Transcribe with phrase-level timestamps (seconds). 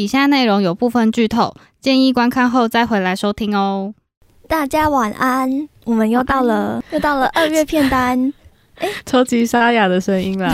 [0.00, 3.92] 以下内容有部分剧透，建议观看后再回来收听哦。
[4.48, 8.32] 大家晚安，我们又到了又到了二月片单。
[9.04, 10.50] 超级沙哑的声音啦！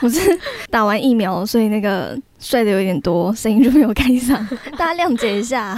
[0.00, 0.20] 我是
[0.70, 4.48] 打完疫苗，所以那个睡得有点多，声音就没有开上，
[4.78, 5.76] 大家谅解一下。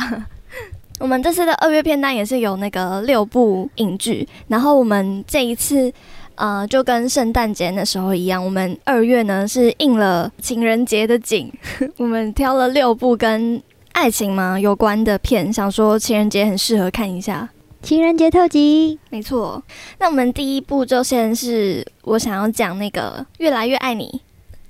[1.00, 5.92] 我们这次的二月片单也是有那个六部影剧，然后我们这一次
[6.36, 11.52] 呃就跟圣诞节那时候一样，我们二月呢是应了情人节的景，
[11.96, 13.62] 我们挑了六部跟
[13.92, 17.48] 爱情嘛有关的片，想说情人节很适合看一下。
[17.82, 19.62] 情人节特辑，没错。
[19.98, 24.08] 那我们第一部就先是我想要讲那个《越来越爱你》，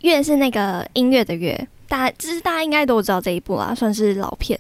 [0.01, 4.59] 月是那个音乐的月，大家其实大家应该都知道这一部啦，算是老片。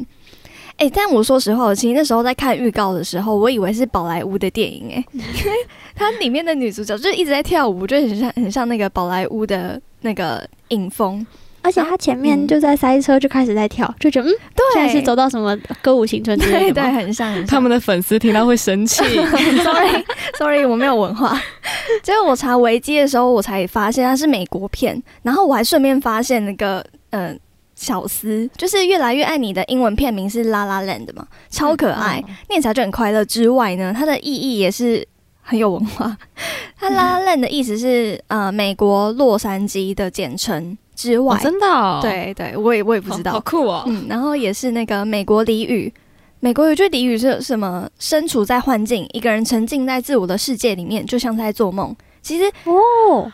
[0.76, 5.52] 哎，但我说实话，我其实那时候在看预告的时候，我以为是宝莱坞的电影，哎，因为
[5.94, 11.26] 它里面的女主角就一直在跳舞，就很像很像那个宝莱坞的那个影风。
[11.62, 14.34] 而且他前面就在塞车，就开始在跳，就觉得嗯，
[14.74, 17.46] 对，是走到什么歌舞青春之类的，对，很像。
[17.46, 19.02] 他们的粉丝听到会生气。
[19.64, 21.40] Sorry，Sorry，我没有文化。
[22.02, 27.40] 结果我查维基的时候，我才发现它是美国片，然后我还顺便发现那个嗯，
[27.74, 33.24] 小思就是越来越爱你的英文片名是拉拉 land 嘛，超可爱，念起来就很快乐。
[33.24, 35.06] 之外呢，它的意义也是
[35.42, 36.16] 很有文化。
[36.78, 40.76] 它拉拉 land 的意思是呃，美国洛杉矶的简称。
[40.96, 43.82] 之外，真的，对对，我也我也不知道，好酷哦。
[43.88, 45.92] 嗯，然后也是那个美国俚语，
[46.38, 47.90] 美国有句俚语是什么？
[47.98, 51.92] 身处在幻境，一个人沉浸在自我的世界里面，就像在做梦。
[52.22, 53.28] 其实哦，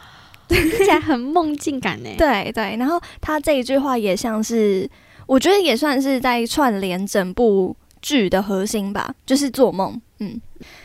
[0.55, 2.11] 听起来很梦境感呢。
[2.19, 4.89] 对对，然后他这一句话也像是，
[5.27, 10.01] 我觉得也算是在串联整部剧的核心吧，就是做梦。
[10.19, 10.41] 嗯。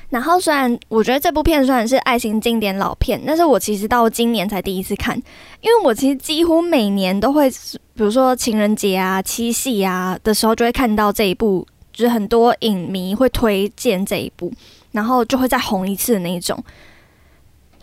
[0.10, 5.18] 然后虽然我觉得这部片虽然是爱情经典老片，但是我其实到今年才第一次看，
[5.60, 14.50] 因为我其实几乎每年都会，比如说情人节啊、七夕啊的时候，就会看到这一部，就是很多影迷会推荐这一部，
[14.92, 16.64] 然后就会再红一次的那一种。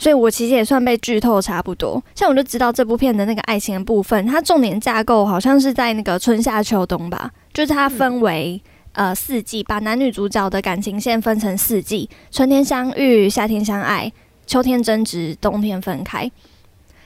[0.03, 8.61] 所以我其实也算被剧透差不多，像我就知道这部片的那个爱情的部分，它重点架构好像是在那个春夏秋冬吧，就是它分为。
[8.95, 14.13] 呃，四季把男女主角的感情线分成四季：春天相遇，夏天相爱，
[14.47, 16.31] 秋天争执，冬天分开。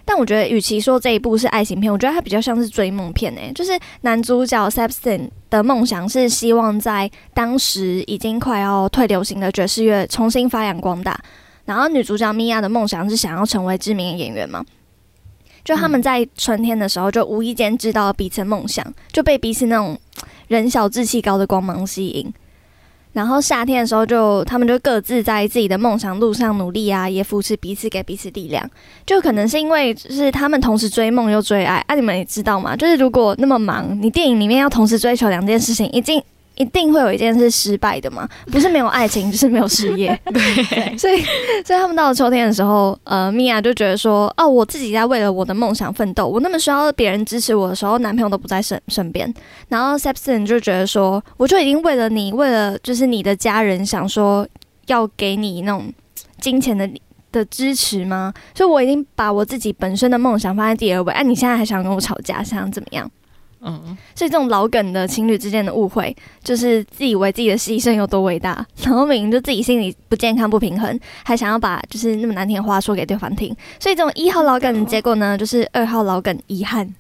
[0.05, 3.53] 但我觉得，与其说这一部是爱情片，我觉得它比较像是追梦片诶。
[3.55, 11.17] 就是男主角 Sebastian 的梦想是希望在当时已经快要退流行的爵士乐重新发扬光大，
[11.67, 14.65] 然后女主角米娅的梦想是想要成为知名演员嘛。
[15.63, 19.99] 就他们在春天的时候就无意间知道彼此梦想，就被彼此那种。
[20.49, 22.33] 人小志气高的光芒吸引，
[23.13, 28.71] 然后夏天的时候，就他们就各自在自己的梦想路上努力啊，也扶持彼此，给彼此力量。
[29.05, 36.23] 就可能是因为就是他们同时追梦又追爱啊，你们也知道嘛，就是如果那么忙，你电影里面要同时追求两件事情，已经。
[36.57, 38.29] 一定会有一件是失败的嘛？
[38.51, 40.19] 不是没有爱情， 就是没有事业。
[40.33, 41.23] 对，所以，
[41.65, 49.33] 所以他们到了秋天的时候，呃，米娅就觉得说，哦，我自己在为了我的梦想奋斗，我那么需要别人支持我的时候，男朋友都不在身身边。
[49.69, 54.47] 然后 s e p s o n 就觉得说，我就已经为了你，为了就是你的家人，想说
[54.87, 55.93] 要给你那种
[56.41, 56.89] 金钱的
[57.33, 58.33] 的支持吗？
[58.55, 61.13] 所以我已经把我自己本身的梦想放在第二位。
[61.13, 63.11] 哎，你现在还想跟我吵架，想怎么样？
[63.61, 73.49] 嗯，所以这种老梗的情侣之间的误会，就是自以为自己的牺牲有多伟大，然后明明就自己心里不健康、不平衡，还想要把就是那么难听的话说给对方听。
[73.81, 76.95] 所以这种一号老梗的结果呢，就是二号老梗遗憾。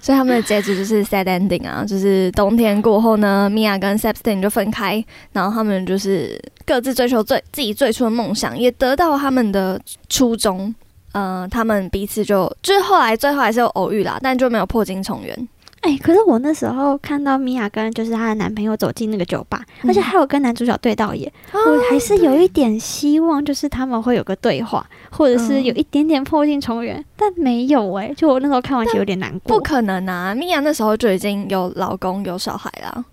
[0.00, 9.78] 所以他们的结局就是 sad ending 啊，就是冬天过后呢，米娅跟 Sebastian 就分开，然后他们就是各自追求最自己最初的梦想，也得到他们的
[10.08, 10.74] 初衷。
[11.18, 15.48] 嗯，他们彼此就就是后来最后还是有偶遇啦，但就没有破镜重圆。
[15.80, 28.12] 哎，可是我那时候看到米娅跟就是她的男朋友走进那个酒吧，而且还有跟男主角对到眼，我还是有一点希望，就是他们会有个对话，或者是有一点点破镜重圆，但没有哎。
[28.14, 29.56] 就我那时候看完其实有点难过。
[29.56, 33.04] 不可能啊，米娅那时候就已经有老公有小孩了。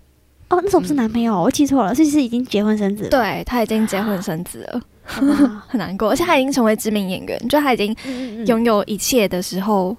[0.50, 3.08] 哦，那时候不是男朋友，我记错了，是是已经结婚生子。
[3.08, 4.80] 对他已经结婚生子了。
[5.68, 7.94] 很难过，而且他已经成为知名演员，就他已经
[8.46, 9.94] 拥有一切的时候，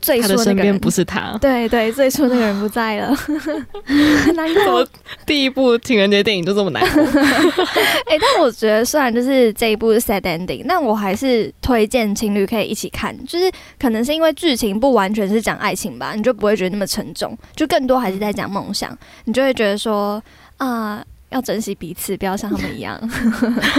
[0.00, 3.14] 最初的身边不是他，对对，最初那个人不在了，
[3.84, 4.86] 很难过。
[5.26, 7.02] 第一部情人节电影就这么难过？
[8.08, 18.96] 哎，但我觉得虽然就是这一部是 sad ending，但我还是推荐情侣可以一起看，就是可能是因为剧情不完全是讲爱情吧，你就不会觉得那么沉重，就更多还是在讲梦想，
[19.26, 20.22] 你就会觉得说
[20.56, 21.04] 啊。
[21.30, 23.00] 要珍惜彼此，不要像他们一样。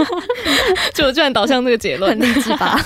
[0.93, 2.79] 就居然导向这个结论，很励志吧？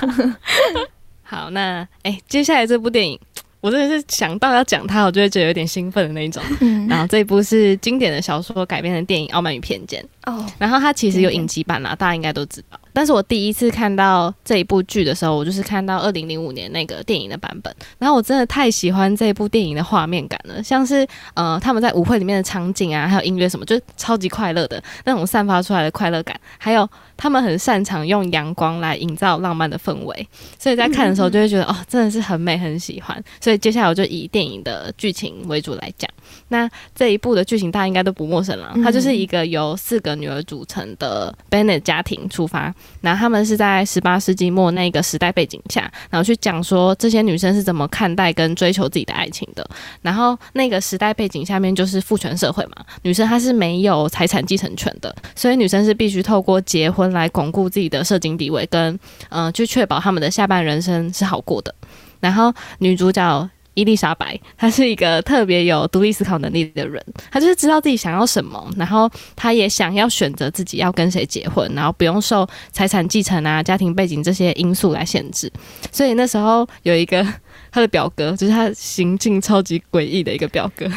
[1.23, 3.19] 好，那哎，接下来这部电影，
[3.61, 6.43] 我真的是想到要讲它，我就会觉得有点兴奋的那一种。
[6.59, 12.79] 嗯然后这一部是经典的小说改编的电影《傲慢与偏见》，哦，然后它其实有影集版啦，大家应该都知道。
[12.95, 30.27] 但是我第一次看到这一部剧的时候，我就是看到二零零五年那个电影的版本，然后我真的太喜欢这一部电影的画面感了，像是呃他们在舞会里面的场景啊，还有音乐什么，就超级快乐的那种散发出来的快乐感，还有他们很擅长用阳光来营造浪漫的氛围，
[30.59, 33.23] 所以在看的时候就会觉得哦，真的是很美，很喜欢。
[33.39, 36.09] 所以接下来我就以电影的剧情为主来讲。
[36.47, 49.67] 那这一部的剧情大家应该都不陌生了，它就是一个由四个女儿组成的 Bennett 家庭出发，然后他们是在十八世纪末那个时代背景下，然后去讲说这些女生是怎么看待跟追求自己的爱情的。
[50.01, 58.93] 然后那个时代背景下面就是父权社会嘛，女生她是没有财产继承权的，所以女生是必须透过结婚来巩固自己的社经地位，跟
[59.29, 61.73] 嗯、呃去确保他们的下半人生是好过的。
[62.19, 75.51] 然后女主角伊丽莎白，她是一个特别有独立思考能力的人，她就是知道自己想要什么，然后她也想要选择自己要跟谁结婚，然后不用受财产继承啊、家庭背景这些因素来限制。
[75.91, 77.21] 所以那时候有一个
[77.69, 80.89] 她的表哥，就是她行径超级诡异的一个表哥，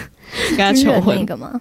[0.57, 1.61] 跟她求婚那，个吗？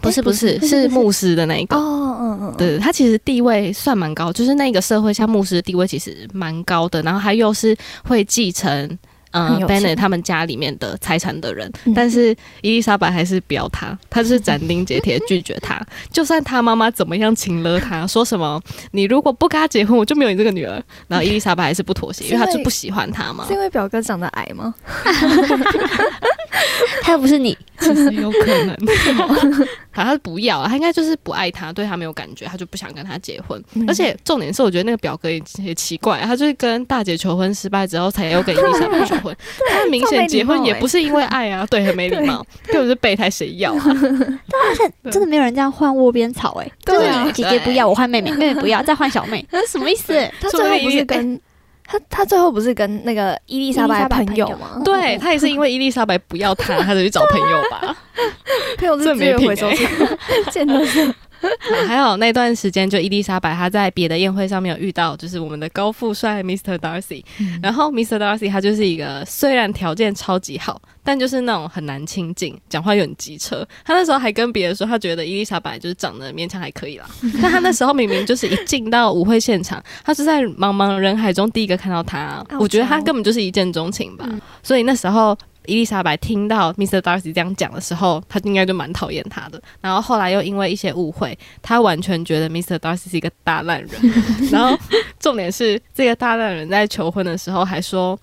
[0.00, 1.76] 不是不是是 是牧师的那一个。
[1.76, 8.98] 哦，嗯嗯，对，他其实地位算蛮高，就是那个社会下牧师的地位其实蛮高的，然后他又是会继承。
[9.32, 15.80] 嗯，Bennett 他们家里面的财产的人，嗯但是伊丽莎白还是不要他，他就是斩钉截铁拒绝他。
[16.10, 18.60] 就算他妈妈怎么样请了他，说什么
[18.90, 20.82] 你如果不跟他结婚，我就没有你这个女儿。
[21.06, 23.52] 然后伊丽莎白还是不妥协，因为他就不喜欢他嘛是。
[23.52, 24.74] 因为表哥长得矮吗？
[27.02, 28.76] 他又不是你，其实有可能，
[29.92, 33.62] 好，他不要啊，他应该就是不爱他，对他没有感觉，他就不想跟他结婚。
[33.74, 33.84] 嗯。
[33.88, 39.36] 而且重点是，我觉得那个表哥也也奇怪，他就是跟大姐求婚失败之后，才又跟伊丽莎白求婚。
[39.70, 43.84] 他明显结婚也不是因为爱啊，对，很没礼貌，根本是备胎，谁要啊？
[43.84, 47.22] 而且真的没有人这样换窝边草哎、对啊。
[47.22, 50.12] 就是姐姐不要，我换妹妹，妹妹不要，再换小妹，那是什么意思？
[50.40, 51.40] 他最后不是跟
[51.90, 54.80] 他他最后不是跟那个伊丽莎白朋友吗？
[54.84, 57.96] 对他也是因为伊丽莎白不要他，他就去找朋友吧。
[58.78, 60.18] 朋友是没品源回收欸厂，
[60.52, 61.14] 见的是啊
[61.86, 66.76] 还好那段时间，就伊丽莎白她在别的宴会上面有遇到，就是我们的高富帅 Mr.
[66.78, 67.24] Darcy，、
[67.62, 68.16] 然后 Mr.
[68.18, 73.66] Darcy 他就是一个虽然条件超级好，但就是那种很难亲近，讲话又很机车。
[73.84, 77.08] 他那时候还跟别人说，他觉得伊丽莎白就是长得勉强还可以啦，
[77.40, 84.26] 但他那时候明明就是一进到舞会现场，他是在茫茫人海中第一个看到他，我觉得他根本就是一见钟情吧。
[84.28, 85.36] 嗯所以那时候
[85.66, 87.00] 伊丽莎白听到 Mr.
[87.00, 89.62] Darcy 这样讲的时候，她应该就蛮讨厌他的。
[89.80, 92.76] 然后后来又因为一些误会，她完全觉得 Mr.
[92.78, 93.90] Darcy 是一个大烂人。
[94.50, 94.78] 然后
[95.18, 98.18] 重点是，这个大烂人在求婚的时候还说。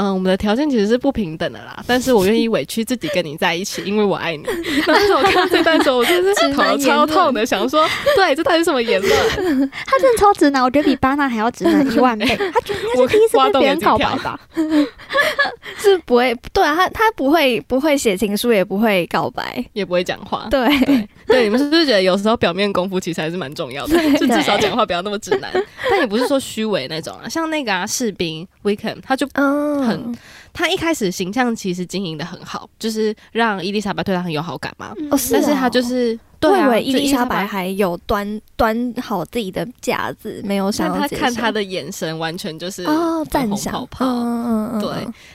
[0.00, 4.42] 嗯，我们的条件其实是不平等的啦，但是我愿意委屈自己跟你在一起，因为我爱你。
[4.44, 7.86] 然后那时候我看到这段时候，我真的是头超痛的，想说，
[8.16, 9.10] 对，这到底是什么言论？
[9.84, 12.24] 他真的超直男，我觉得比巴纳还要直男一万倍。
[12.26, 14.40] 他觉得应该是第一次跟别人告白吧？
[15.76, 20.46] 是不会对啊，他他不会不会写情书，也不会告白，也不会讲话。
[20.50, 20.66] 对，
[21.28, 23.96] 对，你们是不是觉得有时候表面功夫其实还是蛮重要的？
[24.18, 25.50] 就至少讲话不要那么直男，
[25.90, 27.28] 但也不是说虚伪那种啊。
[27.28, 30.14] 像那个啊，士兵 Wickham，他就嗯，很
[30.52, 34.94] 他一开始形象其实经营的很好，就是让伊丽莎白对他很有好感嘛。
[35.10, 43.72] 哦是但是哦他就是对啊，伊丽莎白还有端端好自己的架子，没有想但他看他的眼神完全就是哦赞赏。
[43.72, 44.06] 泡，泡。
[44.06, 44.90] 嗯嗯嗯，对，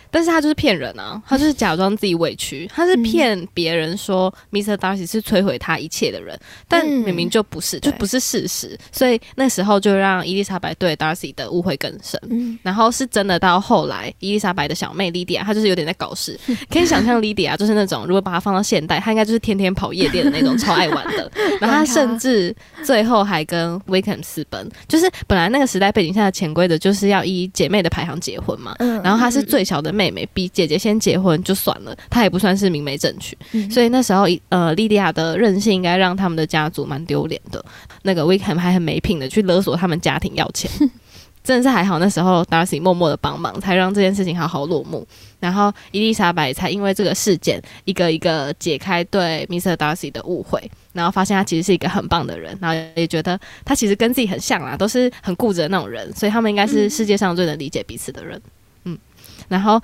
[0.10, 4.76] 但是他就是骗人啊，他就是假装自己委屈，他是骗别人说 Mr.
[4.78, 12.20] Darcy 是摧毁他一切的人，但嗯明明就不是，就不是事实，所以那时候就让伊丽莎白对 Darcy 的误会更深。
[12.30, 16.40] 嗯，然后是真的到后来，伊丽莎白的小妹莉迪亚，她就是有点在搞事。
[16.70, 21.32] 可以想象莉迪亚就是那种，如果把她放到现代，她应该就是天天跑夜店的那种，超爱玩的。
[21.62, 28.76] 然后她甚至最后还跟 Wickham 私奔，就是本来那个时代背景下的潜规则就是要以姐妹的排行结婚嘛。
[28.80, 33.38] 嗯然后她是最小的妹妹，比姐姐先结婚就算了，她也不算是明媒正娶。
[33.52, 37.64] 嗯所以那时候，呃，莉迪亚的任性应该让他们的家族蛮丢脸的。
[38.04, 40.70] 那个 Wickham 还很没品的去勒索他们家庭要钱，
[41.46, 45.08] 真的是还好，那时候 Darcy 默默的帮忙，才让这件事情好好落幕。
[45.40, 49.76] 然后伊丽莎白才因为这个事件，一个一个解开对 Mr.
[49.76, 50.60] Darcy 的误会，
[50.92, 58.42] 然后发现他其实是一个很棒的人，然后也觉得他其实跟自己很像啦，都是很固执的那种人，所以他们应该是世界上最能理解彼此的人。
[58.86, 58.98] 嗯，
[59.48, 59.80] 然后。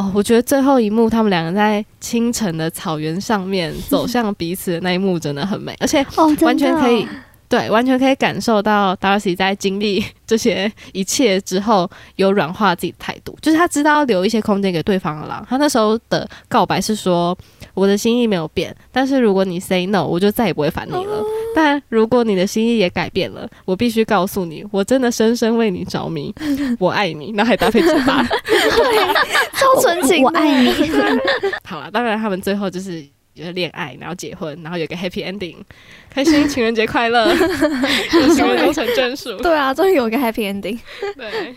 [0.00, 7.04] 哦，我觉得最后一幕，他们两个在清晨的草原上面走向彼此的那一幕真的很美，而且哦，完全可以
[7.48, 15.46] 对，完全可以感受到 Darcy 在经历这些一切之后，有软化自己的态度，就是他知道留一些空间给对方了啦。
[15.48, 17.36] 他那时候的告白是说
[17.72, 21.24] ：“我的心意没有变，但是如果你 say no，我就再也不会烦你了。
[21.54, 26.34] 但如果你的心意也改变了，我必须告诉你，我真的深深为你着迷，
[26.78, 28.22] 我爱你。”然后还搭配嘴巴，
[29.54, 30.70] 超纯情的，我爱你。
[31.64, 33.02] 好了，当然他们最后就是。
[33.38, 35.54] 就是恋爱，然后结婚，然后有个 happy ending，
[36.10, 37.32] 开心情人节快乐，
[38.34, 39.36] 情人终成眷属。
[39.36, 40.76] 对啊，终于有个 happy ending。
[41.16, 41.54] 对，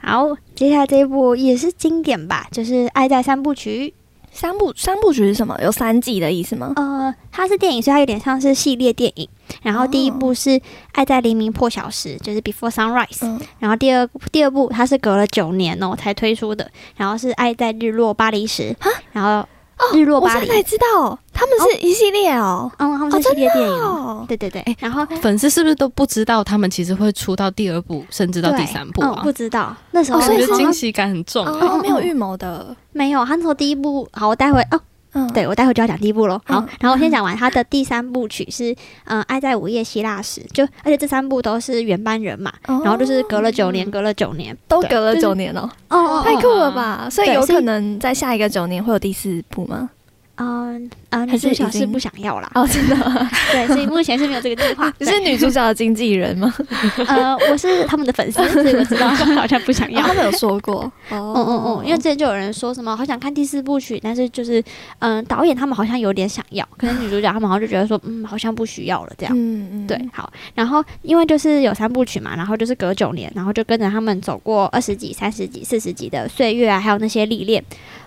[0.00, 3.88] 好，接下来这一部也是经典吧，就是《爱在三部曲》。
[4.30, 5.56] 三部三部曲是什么？
[5.62, 6.72] 有三季的意思吗？
[6.76, 9.28] 呃，它是电影，所以它有点像是系列电影。
[9.62, 10.50] 然后第一部是
[10.92, 13.18] 《爱在黎明破晓时》，就是 Before Sunrise。
[13.22, 13.40] 嗯。
[13.60, 18.74] 然后第二第二部它是隔了九年哦才推出的，然后是《爱在日落巴黎时》。
[19.12, 19.48] 然后。
[19.92, 23.74] 日落巴黎，我才知道他们是一系列哦，嗯，他们是系列电影。
[23.74, 24.48] 哦，对对。
[24.48, 29.20] 对，然后粉丝是不是都不知道他们其实会出到第二部，甚至到第三部啊？
[29.22, 31.44] 不知道，那时候我觉得惊喜感很重，
[31.80, 34.80] 没有预谋的，没有，他说第一部，好，我待会哦。
[35.14, 36.40] 嗯，对我待会就要讲第一部喽。
[36.44, 47.08] 好，然后我先讲完他的第三部曲是，嗯，爱在午夜希腊时，就而且这三部都是原班人马，然后就是隔了九年，隔了九年，都隔了九年哦，哦，太酷了吧！
[47.10, 49.90] 所以有可能在下一个九年会有第四部吗？
[50.36, 52.50] 嗯啊，女主角是不想要啦。
[52.54, 52.96] 哦，真的，
[53.52, 54.92] 对，所以目前是没有这个计划。
[54.98, 56.52] 你 是女主角的经纪人吗？
[57.06, 60.02] 呃，我是他们的粉丝，所以我知道好像不想要。
[60.02, 64.62] 他们有说过，哦嗯嗯嗯，因为之前就有人说什么好想看第四部曲，但是就是
[64.98, 69.32] 嗯，导演他们好像有点想要，可能女主角他们好像就觉得说，嗯，好像不需要了这样。
[69.36, 77.62] 嗯嗯，对，好，然后因为就是有三部曲嘛，然后就是隔九年，然后就跟着他们走过二十几、三十几、四十几的岁月啊，还有那些历练。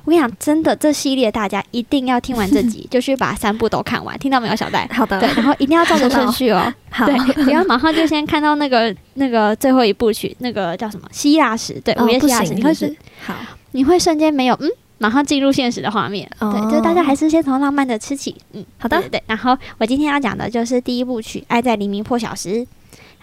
[0.07, 4.87] 我跟你讲，真的，这系列大家一定要听完这集， 就去把三部都看完，听到没有，小戴？
[4.93, 5.19] 好的。
[5.19, 6.73] 对，然后一定要照着顺序哦。
[6.89, 7.05] 好。
[7.05, 11.73] 对， 不要马上就先看到那个那个最后一部曲，那个叫什么希腊史？
[11.81, 12.95] 对，午夜希腊史，你会是
[13.25, 13.35] 好，
[13.71, 16.25] 你会瞬间没有嗯，马上进入现实的画面。
[16.39, 18.33] 对，就是大家还是先从浪漫的吃起。
[18.53, 19.03] 嗯，好的。
[19.11, 22.49] 对，然后我今天要讲的就是第一部曲《爱在黎明破晓时》。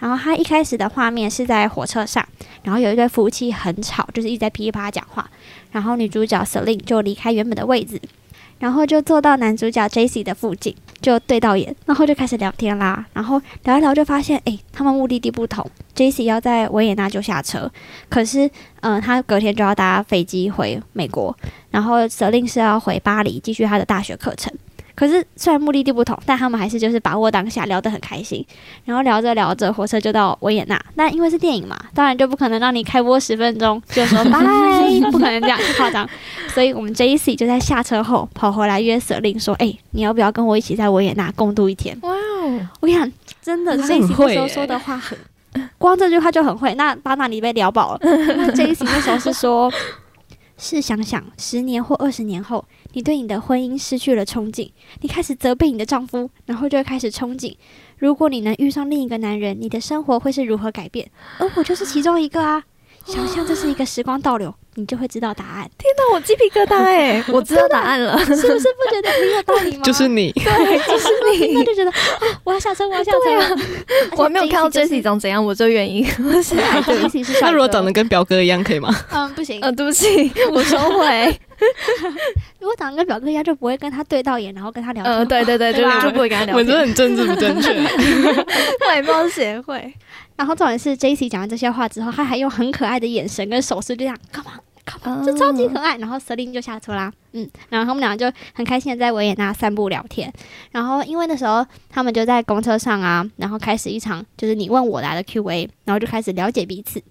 [0.00, 2.22] 然后它一开始的画面是在火车上，
[2.64, 5.30] 然后有一对夫妻很吵，就是一直在噼里啪啦讲话。
[5.70, 8.00] 然后女主角 Selin 就离开原本的位置，
[8.58, 13.04] 然后就坐到男主角 Jesse 的附近，就对到眼，然后就开始聊天啦。
[13.12, 15.64] 然后聊一聊就发现，哎，他们目的地不同。
[15.94, 17.70] Jesse 要在维也纳就下车，
[18.08, 21.36] 可是，嗯，他隔天就要搭飞机回美国。
[21.70, 24.52] 然后 Selin 是要回巴黎继续他的大学课程。
[24.94, 28.44] 可是虽然目的地不同，但他们还是就是把握当下，聊得很开心。
[28.84, 30.80] 然后聊着聊着，火车就到维也纳。
[30.94, 34.38] 那因为是电影嘛，当然就不可能让你开播十分钟就说拜，
[35.10, 36.08] 不可能这样夸张。
[36.48, 42.68] 所以我们 J C 就在下车后跑回来约舍令说：“哎，你要不要跟我一起在维也纳共度一天？”哇哦！
[42.80, 45.18] 我跟你讲，真的 J C 那时候说的话很，
[45.76, 46.72] 光这句话就很会。
[46.74, 47.98] 那巴纳里被聊饱了。
[48.02, 49.72] 那 J C 那时候是说。
[50.56, 54.70] 试想想，十年或二十年后，你对你的婚姻失去了憧憬，
[55.00, 57.54] 你开始责备你的丈夫，然后就开始憧憬，
[57.98, 61.10] 如果你能遇上另一个男人，你的生活会是如何改变？
[61.38, 62.64] 而我就是其中一个啊！
[63.06, 64.54] 想象这是一个时光倒流。
[64.76, 65.70] 你就会知道答案。
[65.78, 67.22] 天哪，我鸡皮疙瘩哎！
[67.32, 68.42] 我知道答案了， 是不是？
[68.58, 69.82] 不觉得很有道理吗？
[69.84, 71.54] 就是你，对，就是你。
[71.54, 73.18] 那就觉得啊，我要下车，我要下车。
[74.16, 76.04] 我还没有看到 Jessie 长怎样，我就愿意。
[77.40, 78.92] 那如果长得跟表哥一样，可以吗？
[79.12, 79.60] 嗯，不行。
[79.62, 81.40] 嗯，对不起，我收回。
[82.58, 85.04] 如果长得跟表哥一样，就不会跟他对到眼，然后跟他聊。
[85.04, 86.56] 嗯，对对对，就就不会跟他聊。
[86.56, 87.72] 我真的很政治不正确，
[88.88, 89.94] 外貌协会。
[90.36, 95.24] 然后重点是 Jessie 讲完这些话之后，他还用很可爱的眼神跟手势就这样，come on，come on，？
[95.24, 100.32] 就超级可爱，然后 Selin 就下车啦，嗯，然后他们两个就很开心的在维也纳散步聊天，
[100.72, 107.02] 然后因为那时候他们就在公车上啊，然后开始一场就是你问我答的 Q&A，然后就开始了解彼此，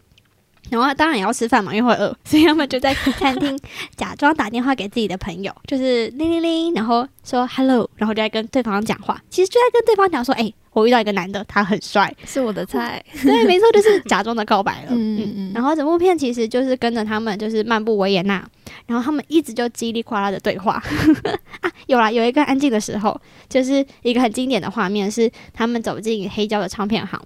[0.70, 3.58] 然后当然也要吃饭嘛，因为会饿， 所以他们就在 餐厅
[3.96, 10.52] 假装打电话给自己的朋友，就是铃铃铃，然后说 Hello，然后就在跟对方讲话，其实就在跟对方讲说，哎。
[10.74, 13.00] 我遇到一个男的，他很帅，是我的菜。
[13.22, 14.88] 对，没错，就是假装的告白了。
[14.90, 15.52] 嗯嗯嗯。
[15.54, 18.44] 然后整部片其实就是跟着他们，就是漫步维也纳，
[18.88, 20.82] 然后他们一直就叽里呱啦的对话。
[21.62, 23.16] 啊，有啦，有一个安静的时候，
[23.48, 27.22] 就是一个很经典的画面，是他们走进黑胶的唱片行，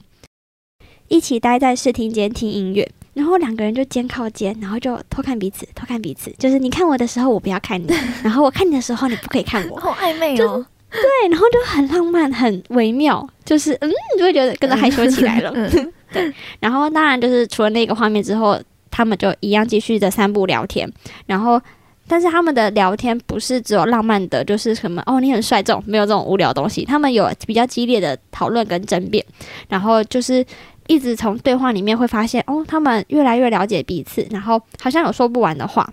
[1.07, 7.87] 一起待在视听间听音乐，然后两个人就肩靠肩，然后就偷看彼此，偷看彼此，就是你看我的时候，我不要看你；
[8.23, 9.79] 然后我看你的时候，你不可以看我。
[9.79, 10.63] 好暧昧哦。
[10.91, 15.51] 对，然后就很浪漫，很微妙，就是嗯，就会觉得跟着害羞起来了。
[16.13, 18.57] 对，然后当然就是除了那个画面之后，
[18.91, 20.89] 他们就一样继续的散步聊天。
[21.25, 21.59] 然后
[22.07, 26.85] 但是他们的聊天不是只有浪漫的，就是什么哦你很帅这种，没有这种无聊东西。
[26.85, 29.23] 他们有比较激烈的讨论跟争辩，
[29.67, 30.43] 然后就是
[30.87, 35.91] 一直从对话里面会发现哦，他们越来越了解彼此，然后好像有说不完的话。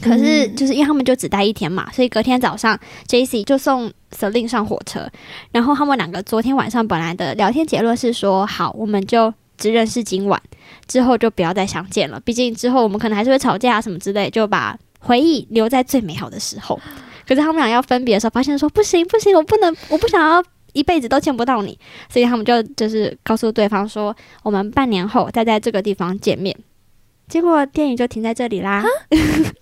[0.00, 5.06] 可是就是因为他们就只待一天嘛，所以隔天早上 J C 就送 Selin 上火车，
[5.52, 10.40] 然后他们两个昨天晚上本来的聊天结论是说好，我们就只认识今晚，
[10.86, 12.18] 之后就不要再相见了。
[12.20, 16.80] 毕竟之后我们可能还是会吵架什么之类，就把回忆留在最美好的时候。
[17.28, 26.56] 可是他们俩要分别的时候，发现说不行不行，我不能，我不想要一辈子都见不到你，所以他们就就是告诉对方说，我们半年后再在这个地方见面。
[27.28, 28.84] 结果电影就停在这里啦，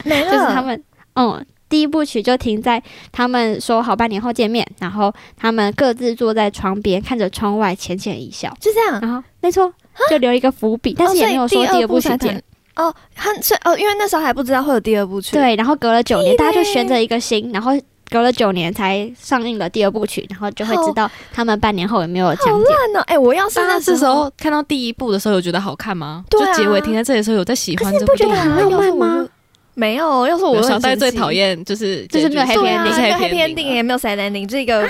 [0.04, 0.82] 没了， 就是他们，
[1.14, 8.98] 嗯，第一部曲就停在他们说好半年后见面，然后他们各自坐在床边，看着窗外，浅浅一笑，就这样。
[9.02, 9.70] 然后没错，
[10.08, 12.42] 就留一个伏笔，但是也没有说第二部曲见。
[12.76, 15.36] 哦，他是哦，因为那时候还不知道会有第二部曲。
[15.36, 17.72] 对，然后隔了九年，大家就悬着一个心，然后
[18.10, 22.50] 隔了九年才上映了第二部曲，然后就会知道他们半年后有没有讲解。
[22.50, 23.00] 好乱哦！
[23.06, 26.24] 哎，我要是那这时候看到第一部的时候，有觉得好看吗？
[26.30, 29.28] 就结尾停在这里的时候，有在喜欢这部，不觉得很浪漫吗？
[29.74, 34.88] 没有，要是我小戴最讨厌就是就是没有 happy ending，没有 happy ending 也没有 sad ending，这个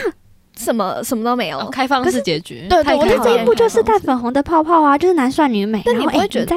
[0.57, 2.67] 什么什么都没有，开放式结局。
[2.71, 5.83] 对，我觉得这一部就是带粉红的泡泡啊，就是男帅女美。
[5.85, 6.57] 那你不会觉得？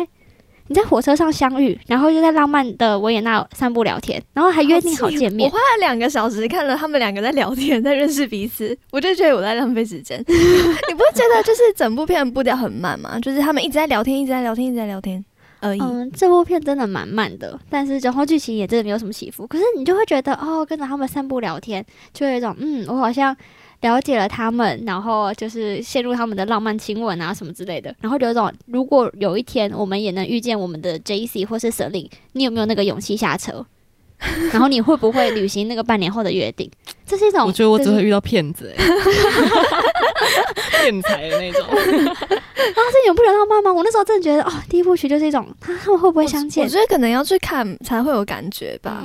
[0.71, 5.45] 你在火车上相遇，然后又在浪漫的维也纳散步聊天，然后还约定好见面。
[5.51, 10.17] 我花了两个小时看了他们两个在聊天，在认识彼此， 我就觉得我在浪费时间。
[10.23, 13.19] 你不会觉得就是整部片步调很慢吗？
[13.19, 15.21] 就是他们一直在聊天，一直在聊天，一直在聊天
[15.59, 15.79] 而已。
[15.81, 19.45] 嗯，这部片真的蛮慢的，但是然后剧情也真的没有什么起伏。
[19.45, 23.35] 可是你就会觉得哦，跟着他们散步聊天，就有一种嗯，我好像。
[23.81, 33.65] 了解了他们，然后就是陷入他们的浪漫亲吻啊什么之类的，然后有一种如果有一天我们也能遇见我们的 J C 或是 Selin，你有没有那个勇气下车？
[34.53, 36.69] 然后你会不会履行那个半年后的约定？
[37.07, 38.71] 这是一种，我觉得我只会遇到骗子，
[40.83, 41.65] 骗财的那种。
[41.65, 41.75] 啊，
[42.55, 43.73] 这有不觉得浪漫吗？
[43.73, 46.63] 我那时候真的觉得，哦，第一部曲就是一种，他们会不会相见？
[46.63, 49.03] 我觉得可能要去看才会有感觉吧。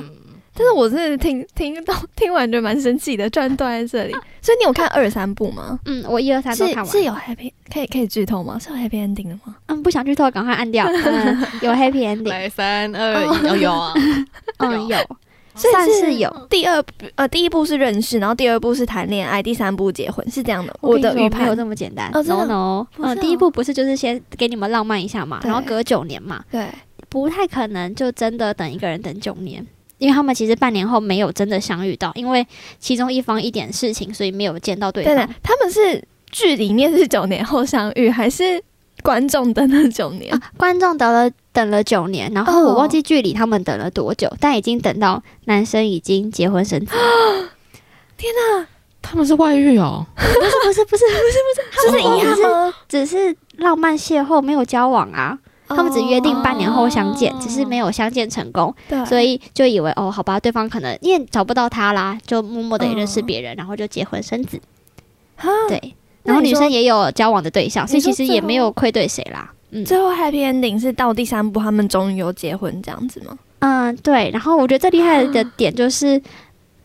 [0.57, 4.13] 但是我真的听听到听完就蛮生气的，居然断在这里。
[4.41, 5.79] 所以你有看二三部吗？
[5.85, 6.85] 嗯，我一二三都看完。
[6.87, 8.57] 是有 happy 可以可以剧透吗？
[8.57, 9.55] 是有 happy ending 的吗？
[9.67, 10.89] 嗯，不想剧透，赶快按掉。
[11.61, 12.27] 有 happy ending。
[12.27, 13.23] 来三二
[13.55, 13.93] 一，有啊，
[14.57, 14.97] 嗯 有，
[15.53, 16.47] 算是有。
[16.49, 16.83] 第二
[17.15, 20.75] 呃第一部是认识，然后第二部是谈恋爱，第三部结婚，是这样的。
[20.81, 22.09] 我的预判没有这么简单。
[22.11, 26.67] no no，嗯，第一部不是就是先给你们浪漫一下嘛，然后隔九年嘛，对，
[27.09, 29.65] 不太可能就真的等一个人等九年。
[29.97, 32.45] 因为他们其实半年后没有真的相遇到，因为
[32.79, 35.29] 其中一方一点事情，所以没有见到对方。
[35.41, 38.61] 他们是剧里面是九年后相遇，还是
[39.01, 40.39] 观众等了九年？
[40.57, 46.93] 观众等了等了九年，然后我忘记剧里他们等了多久，但已经等到男生已经结婚生子。
[48.17, 48.67] 天哪，
[49.01, 50.05] 他们是外遇哦？
[50.15, 50.29] 不是
[50.63, 55.37] 不是不是不是不是，就是遗憾，只是浪漫邂逅，没有交往啊。
[55.67, 58.73] 他们只约定半年后相见，只是没有相见成功，
[59.05, 64.59] 所以就以为哦，好吧，对方可能因为找不到他啦，就默默的也认识别人，然后就结婚生子。
[65.69, 69.51] 对，然后女生也有交往的对象，所以其实也没有愧对谁啦。
[69.71, 73.37] 嗯，最后 happy ending 是到第三部，他们终于有结婚这样子吗？
[73.59, 74.29] 嗯，对。
[74.31, 76.19] 然后我觉得最厉害的点就是，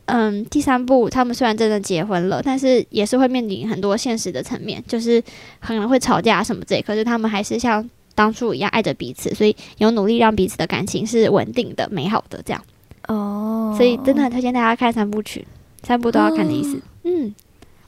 [0.06, 5.22] 嗯，第三部他们虽然真的结婚了，但是也是会面临很多现实的层面，就是
[5.60, 7.88] 可能会吵架什么之类，可是他们还是像。
[8.14, 12.62] 当初一样爱着彼此，所以有努力让彼此的感情是稳定的、美好的这样。
[13.08, 15.46] 哦，所以真的很推荐大家看三部曲，
[15.82, 16.80] 三部都要看的意思。
[17.04, 17.34] 嗯，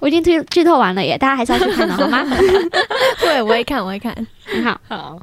[0.01, 2.25] 我已经剧剧透完了耶，大家还是要去看的好吗？
[3.21, 4.13] 对，我会看，我会看。
[4.45, 5.19] 很好，好，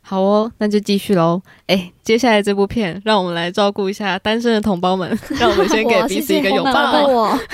[0.00, 1.42] 好哦，那就继续喽。
[1.66, 6.72] 哎，接下来这部片，让我们来照顾一下单身的同胞们， 让我们先给彼此一个拥抱。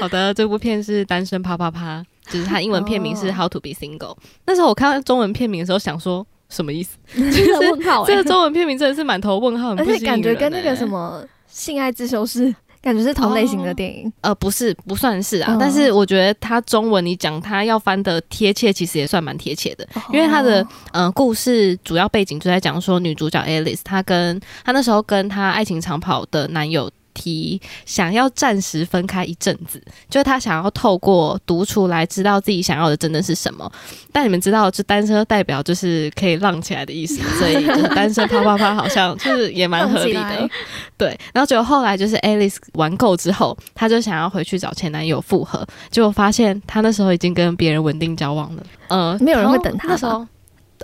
[0.00, 2.00] 好的，这部片是《单身啪啪啪》。
[2.30, 4.16] 就是它英文片名是 How to be single。
[4.46, 6.96] 那时候我看到中文片名的时候，想说什么意思？
[7.14, 8.04] 就是问号。
[8.06, 14.12] 这个中文片名真的是满头问号，而且感觉跟那个什么性爱自修室感觉是同类型的电影。
[14.20, 15.56] 呃，不是，不算是啊。
[15.58, 19.86] 但是我觉得它中文你讲它要翻的贴切，其实也算蛮贴切的。
[20.12, 26.90] 因为它的呃故事主要背景就在讲说女主角 Alice，她跟她那时候跟她爱情长跑的男友。
[27.18, 33.70] 提想要暂时分开一阵子，就是他想要透过独处来知道自己想要的真的是什么。
[34.12, 40.48] 但你们知道，就单身代表就是可以浪起来的意思，所以就是单身啪啪啪好像 就是也蛮合理的。
[40.96, 48.62] 对，然后结果后来就是 Alice 玩够之后，他就想要回去找前男友复合，结果发现他那时候已经跟别人稳定交往了。
[48.88, 49.88] 呃，没有人会等他。
[49.88, 50.26] 那时候，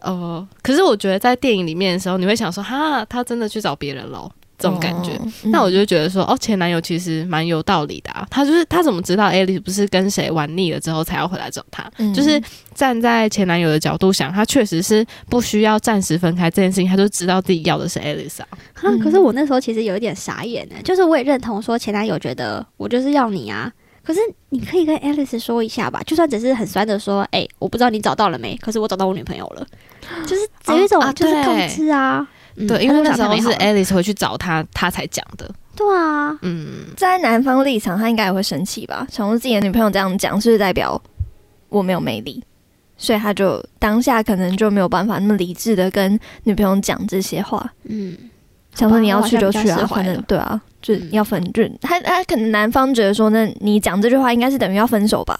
[0.02, 4.30] 呃，可是我觉得在电影里面的时候，你会想说，哈，他真的去找别人了。
[4.64, 5.12] 这种感觉。
[5.12, 8.26] 哦那我就觉得说，哦，前男友其实蛮有道理的啊。
[8.30, 11.84] 他就是他怎么知道 Alice 不是跟谁玩腻了之后才要回来找他？
[11.98, 12.40] 嗯就是
[12.74, 18.48] 站在前男友的角度想，他确实是不需要暂时分开这件事情，他就知道自己要的是 Alice 啊。
[18.72, 23.70] 哈，可是我那时候其实有一点傻眼呢，就是我也认同说前男友觉得我就是要你啊，
[24.02, 29.66] 可是你可以跟 Alice 说一下吧，就算只是很酸的说，哎、我不知道你找到了没，可是我找到我女朋友了，
[30.26, 35.50] 就是有一种就是控对制啊，嗯对，因为那时候是 Alice 回去找他，他才讲的。
[35.76, 39.06] 对啊，嗯，在男方立场，他应该也会生气吧？
[39.10, 41.00] 想说自己的女朋友这样讲，是不是代表
[41.68, 42.42] 我没有魅力？
[42.96, 48.16] 所以他就当下可能就没有办法那么理智的跟女朋友讲这些话，嗯，
[48.74, 55.36] 想说你要去就去啊，反正对啊，就是嗯要分，就他他可能男方觉得说，那你讲这句话应该是等于要分手吧？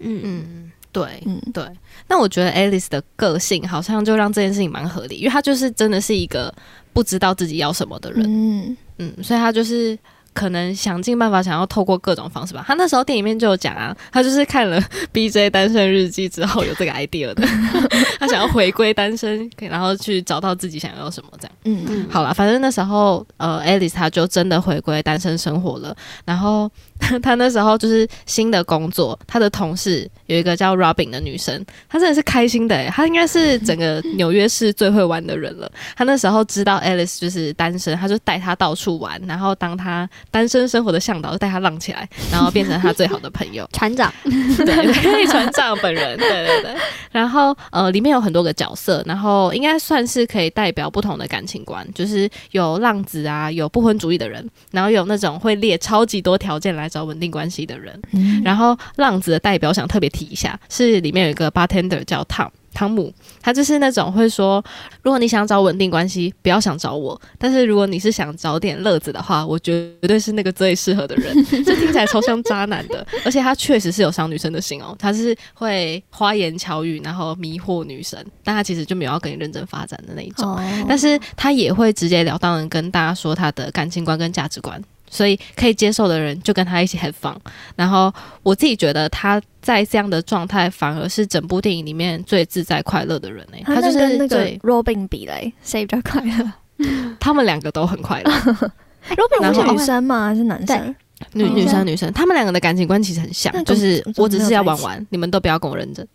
[0.00, 1.64] 嗯嗯，嗯，对，嗯，对。
[2.10, 6.52] 那我觉得 Alice 的个性好像就让这件事情蛮合理，因为她就是真的是一个
[6.92, 9.98] 不知道自己要什么的人，嗯，嗯，所以她就是。
[10.32, 12.64] 可能想尽办法想要透过各种方式吧。
[12.64, 14.80] 她那时候电影里面就有讲啊，她就是看了
[15.12, 17.44] BJ 单身日记之后有这个 idea 的，
[18.16, 21.52] 她想要回归单身，然后去找到自己想要什么这样。
[21.64, 25.94] 嗯嗯好了，反正那时候呃，Alice 她就真的回归单身生活了。
[26.24, 26.70] 然后
[27.22, 35.70] 她那时候就是新的工作，他的同事有一个叫 Robin 的女生，她真的是开心的诶，她应该是整个纽约市最会玩的人了。
[35.96, 43.68] 她那时候知道 Alice 就是单身，她就带她到处玩，然后当她单身生活的向导，就带她浪起来，然后变成她最好的朋友。
[43.72, 46.74] 船长，对对，船长本人，对对对。
[47.10, 57.98] 然后呃，里面有很多个角色，然后应该算是可以代表不同的感情观，就是有浪子啊，有不婚主义的人，然后有那种会列超级多条件来找稳定关系的人。
[58.12, 62.50] 嗯然后浪子的代表想特别提一下，是里面有一个 bartender 叫 Tom。
[62.72, 64.64] 汤姆，他就是那种会说，
[65.02, 71.34] 如果你想找稳定关系，不要想找我；但是如果你是想找点乐子的话，我绝对是那个最适合的人。
[71.64, 80.48] 这听起来超像渣男的，而且他确实是有伤女生的心哦，他是会花言巧语，然后迷惑女生，但他其实就没有要跟你认真发展的那一种。
[80.48, 87.36] 哦但是他也会直截了当的跟大家说他的感情观跟价值观，所以可以接受的人就跟他一起 have fun。
[87.76, 88.10] 然后
[88.42, 96.52] 我自己觉得他在这样的状态，反而是整部电影里面最自在快乐的人呢、他他就是那跟那个 Robin 比嘞，谁比较快乐
[97.20, 98.30] 他们两个都很快乐？
[99.10, 100.28] Robin 是女生吗？
[100.28, 100.94] 还是男生？
[101.34, 106.06] 女哦女生女生，他们两个的感情观其实很像就是我只是要玩玩，你们都不要跟我认真。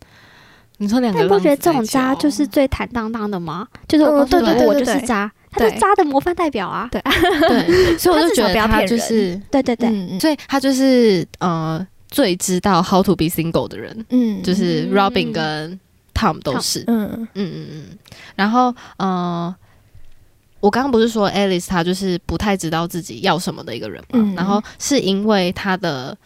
[0.78, 3.66] 你说两个但你不觉得这种渣就是最坦荡荡的吗？
[3.86, 5.80] 就是我对对对对是渣，他是对。
[5.80, 6.88] 渣的模范代表啊！
[6.92, 7.00] 对。
[7.48, 15.32] 对，所以我就觉得他就是，对对对，嗯所以他就是呃最知道 how to be single 的人，嗯就是 Robin 嗯。
[15.32, 15.80] 跟
[16.14, 17.08] Tom 都是，嗯。
[17.12, 17.98] 嗯嗯嗯。
[18.34, 19.54] 然后呃，
[20.60, 24.34] 我刚刚不是说 Alice 她就是不太知道自己要什么的一个人嘛，嗯。
[24.34, 26.16] 然后是因为她的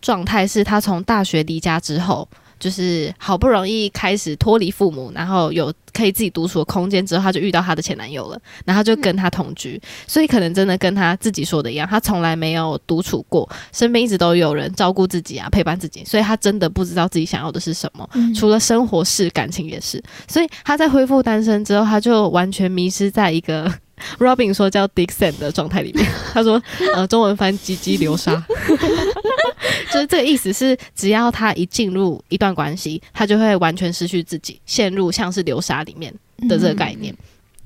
[0.00, 2.28] 状态是她从大学离家之后。
[2.64, 18.08] 就是好不容易开始脱离父母，然后有可以自己独处的空间之后，她就遇到她的前男友了，然后就跟他同居，所以可能真的跟她自己说的一样，她从来没有独处过，身边一直都有人照顾自己啊，陪伴自己，所以她真的不知道自己想要的是什么。
[18.14, 20.02] 嗯除了生活是，感情也是。
[20.26, 23.70] 所以他在恢复单身之后，他就完全迷失在一个
[24.18, 26.06] Robin 说叫 Dixon 的状态里面。
[26.32, 26.60] 他说，
[26.94, 28.34] 呃，中文翻“鸡鸡流沙”，
[29.92, 36.12] 就是这个意思是，只要他一进入一段关系，他就会完全失去自己，陷入像是流沙里面
[36.48, 37.14] 的这个概念。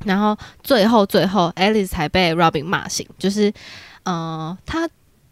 [0.05, 3.53] 然后最后最后，Alice 才被 Robin 骂醒，就是，
[4.05, 4.89] 呃，他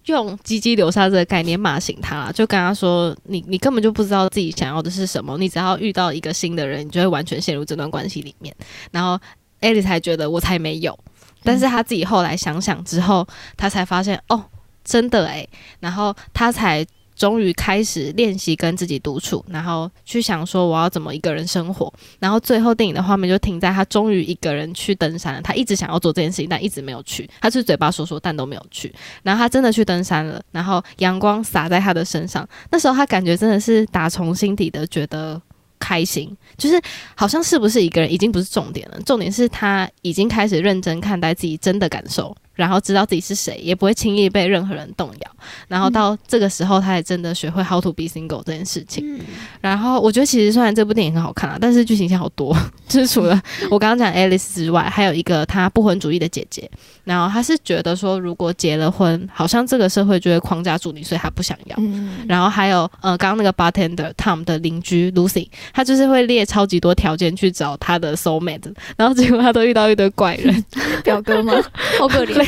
[0.06, 8.54] 用“鸡鸡流沙”这个概念骂醒他，就跟他说：“你你根本就不知道自己想要的是什么，你只要遇到一个新的人，你就会完全陷入这段关系里面。”
[8.90, 9.16] 然后
[9.60, 10.98] Alice 才觉得我才没有，
[11.42, 14.44] 但是他自己后来想想之后，他才发现哦，
[14.84, 15.48] 真的诶。
[15.80, 16.86] 然后他才。
[17.16, 25.40] 终于开始练习跟自己独处，然后去想说我要怎么一个人生活，然后最后电影的画面就停在他终于一个人去登山了。
[25.40, 27.26] 他一直想要做这件事情，但一直没有去。
[27.40, 28.94] 他就是嘴巴说说，但都没有去。
[29.22, 35.40] 然后他真的去登山了，然后阳光洒在他的身上，那时候他感觉真的是打从心底的觉得
[35.78, 36.80] 开心，就是
[37.14, 42.36] 好像是不是一个人已经不是重点了，重点是他已经开始认真看待自己真的感受。
[42.56, 45.30] 然后知道自己是谁，也不会轻易被任何人动摇。
[45.68, 49.04] 然后到这个时候，他也真的学会 how to be single 这件事情。
[49.16, 49.20] 嗯，
[49.60, 52.56] 然后我觉得其实虽然这部电影很好看啊，但是剧情线好多，
[52.88, 53.40] 就是除了
[53.70, 56.68] 我刚刚讲 Alice 之外，还有一个她不婚主义的姐姐。
[57.04, 61.76] 然后她是觉得说，如果结了婚，好像这个社会就会框架住你，所以她不想要。
[61.78, 70.64] 嗯然后还有呃，刚刚那个 bartender Tom 的邻居 Lucy，她就是会列超级多条件去找她的 soul mate，然后结果她都遇到一堆怪人，
[71.04, 71.52] 表哥吗？
[71.98, 72.45] 好可怜。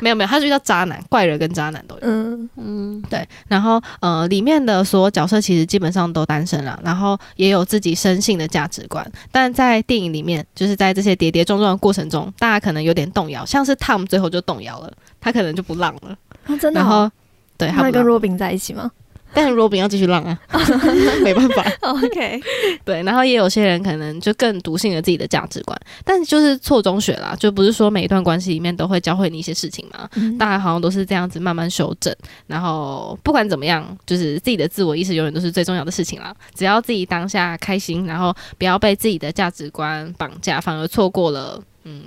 [0.00, 2.00] 没有没有，他是遇到渣男、怪人跟渣男都有。
[2.02, 17.10] 嗯，嗯，对，然后呃，里面的所有角色其实基本上都单身了，然后也有自己生性的价值观，但在电影里面，就是在这些跌跌撞撞的过程中，大家可能有点动摇，像是 Tom 最后就动摇了，他可能就不浪了，啊真的然哦，后
[17.56, 18.90] 对他他会跟不浪，Robin 在一起吗
[19.34, 20.38] 但是 Robin 要继续浪啊，
[21.22, 22.40] 没办法，？OK，
[22.84, 32.14] 对，然后也有些人可能就更笃信了自己的价值观，但就是错中学啦，就不是说每一段关系里面都会教会你一些事情嘛，嗯大家好像都是这样子慢慢修正，
[32.46, 36.34] 然后不管怎么样，就是自己的自我意识永远都是最重要的事情啦。
[36.54, 42.02] 只要自己当下开心，然后不要被自己的价值观绑架，反而错过了嗯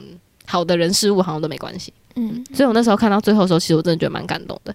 [0.45, 1.91] 好的人事物，好像都没关系。
[2.15, 4.73] 嗯，所以我那时候看到最后的时候，其实我真的觉得蛮感动的。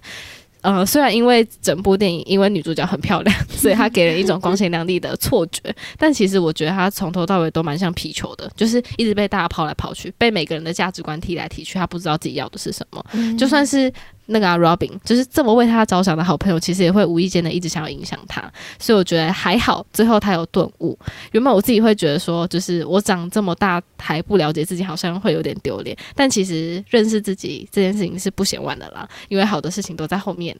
[0.63, 5.61] 呃，虽然因为整部电影因为女主角很漂亮， 所以她给人一种光鲜亮丽的错觉，
[5.97, 13.05] 但其实我觉得她从头到尾都蛮像皮球的，就是一直被大家抛来抛去，被每个人的价值观踢来踢去，她不知道自己要的是什么。
[13.11, 13.91] 嗯就算是
[14.27, 18.41] 那个、啊、Robin，就是这么为他着想的好朋友，其实也会无意间的一直想要影响他。
[18.79, 20.97] 所以我觉得还好，最后他有顿悟。
[21.31, 25.97] 原本我自己会觉得说，就是我长这么大还不了解自己，好像会有点丢脸。
[26.15, 30.55] 但其实认识自己这件事情是不嫌晚的啦，因为好的事情都在后面。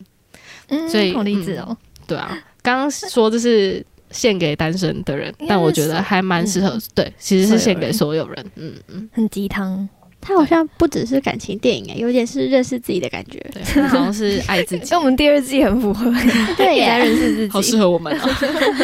[0.69, 1.76] 嗯所以好励志哦，
[2.08, 8.52] 对啊，刚刚说这是献给单身的人，但我觉得还蛮适合，嗯对，其实是献给所所有人。
[8.56, 9.88] 嗯嗯，很鸡汤，
[10.25, 13.38] 它好像不只是感情电影哎，有点是认识自己的感觉。
[13.53, 14.86] 对，他好像是爱自己。
[14.89, 16.05] 跟我，们第二季很符合，
[16.55, 18.29] 对也在，认识自己，好适合我们啊。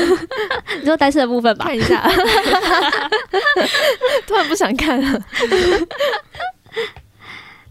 [0.82, 1.66] 你说单身的部分吧。
[1.66, 1.78] 看。
[1.78, 2.06] 一下，
[4.28, 5.26] 突然不想看了，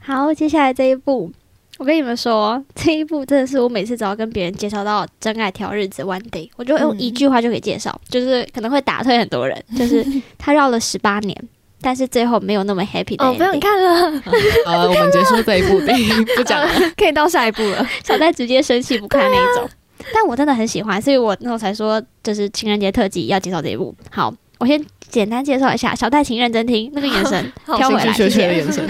[0.01, 1.31] 好，接下来这一部，
[1.77, 6.99] 我跟你们说，这一部真的是我每次只要跟别人介绍到《真爱挑日子》One Day，我就用嗯。
[6.99, 10.05] 一句话就可以介绍，就是可能会打退很多人，就是
[10.39, 11.37] 他绕了十八年，
[11.81, 13.61] 但是最后没有那么 happy 的哦，不想 ending。
[13.61, 14.23] 看了，
[14.67, 16.69] 呃，我们结束这一部电影，不讲了。
[16.97, 17.87] 可以到下一部了。
[18.05, 19.69] 小戴直接生气不看那一种。
[20.15, 23.95] 但我真的很喜欢，所以我那时候才说，就是情人节特辑要介绍这一部。
[24.11, 28.43] 好，我先简单介绍一下，小戴请认真听，那个眼神好挑回来，谢谢。
[28.43, 28.89] 眼神。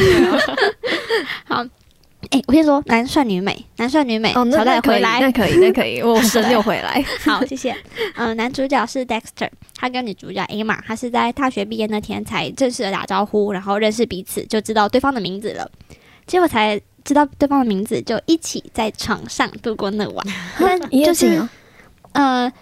[1.47, 1.65] 好，
[2.31, 5.31] 哎、我先说男帅女美，男帅女美，哦，那小戴那，回来那。
[5.31, 7.03] 可以，那可以，我 神又回来。
[7.25, 7.75] 好， 谢谢。
[8.17, 15.71] 嗯、男主角是 Dexter，他跟女主角 Emma，他是在大学毕业那天才正式的打招呼，然后认识彼此，就知道对方的名字了。
[16.27, 20.27] 结果才知道对方的名字，就一起在床上度过那晚。
[20.59, 21.41] 但一夜就是
[22.13, 22.53] 呃，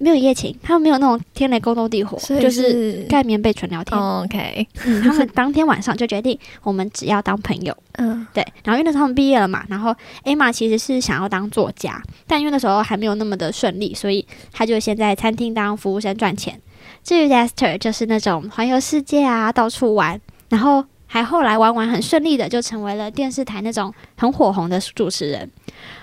[0.00, 3.96] 没有一夜情，他们没有那种天雷勾动地火，就是是盖棉被纯聊天。
[3.98, 7.76] 哦 OK，嗯，他们当天晚上就决定，我们只要当朋友。
[7.98, 16.58] 嗯对，然后因为那时候他们毕业了嘛，然后 Emma 其实是想要当作家，但因为那时候还没有那么的顺利，所以他就先在餐厅当服务生赚钱。
[17.04, 20.82] 至于 Esther 就是那种环游世界啊，到处玩，然后
[21.12, 25.50] 还后来玩玩很顺利的就成为了电视台那种很火红的主持人，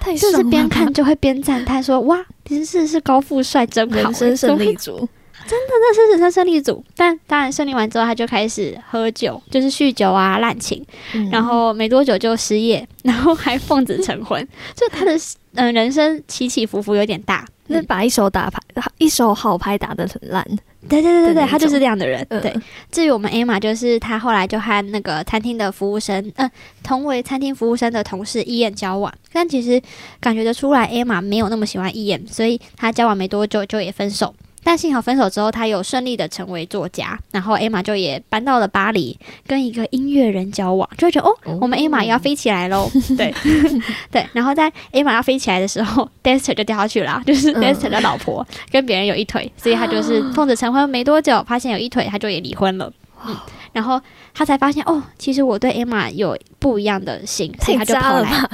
[0.02, 4.98] 太就是边看就会边赞叹说：“哇，真是是高富帅，真好，人生 胜利组。
[5.48, 6.84] ”真的，那是人生胜利组。
[6.94, 10.86] 但当然胜利完之后，他就开始喝酒，就是酗酒啊、滥情。
[11.14, 15.16] 嗯然后没多久就失业，然后还奉子成婚， 就他的
[15.54, 17.48] 嗯、呃人生起起伏伏有点大。
[17.68, 18.60] 那把一手打牌，
[18.98, 20.46] 一手好牌打得很烂。
[20.88, 22.26] 对对对对对，他就是这样的人。
[22.30, 22.54] 嗯对，
[22.92, 26.50] 至于我们 Emma，就是他后来就和那个餐厅的服务生，嗯、
[26.84, 29.82] 同为餐厅服务生的同事伊燕交往，但其实
[30.20, 34.34] 感觉得出来，Emma 没有那么喜欢伊燕，所以他交往没多久就也分手。
[34.68, 42.92] 但幸好分手之后，他有顺利的成为作家，然后 Emma 就也搬到了巴黎，跟一个音乐人交往，就会觉得哦，哦我们 Emma 也要飞起来喽。
[43.16, 43.34] 对
[44.12, 52.92] 对，然后在 Emma 要飞起来的时候，Dexter 就掉下去了啊，就是嗯 Dexter 的老婆跟别人有一腿，所以他就是奉子成婚没多久，发现有一腿，他就也离婚了。
[53.26, 53.34] 嗯，
[53.72, 54.02] 然后
[54.34, 58.30] 他才发现哦，其实我对 Emma 有不一样的心，所以他就跑来。
[58.30, 58.50] 到？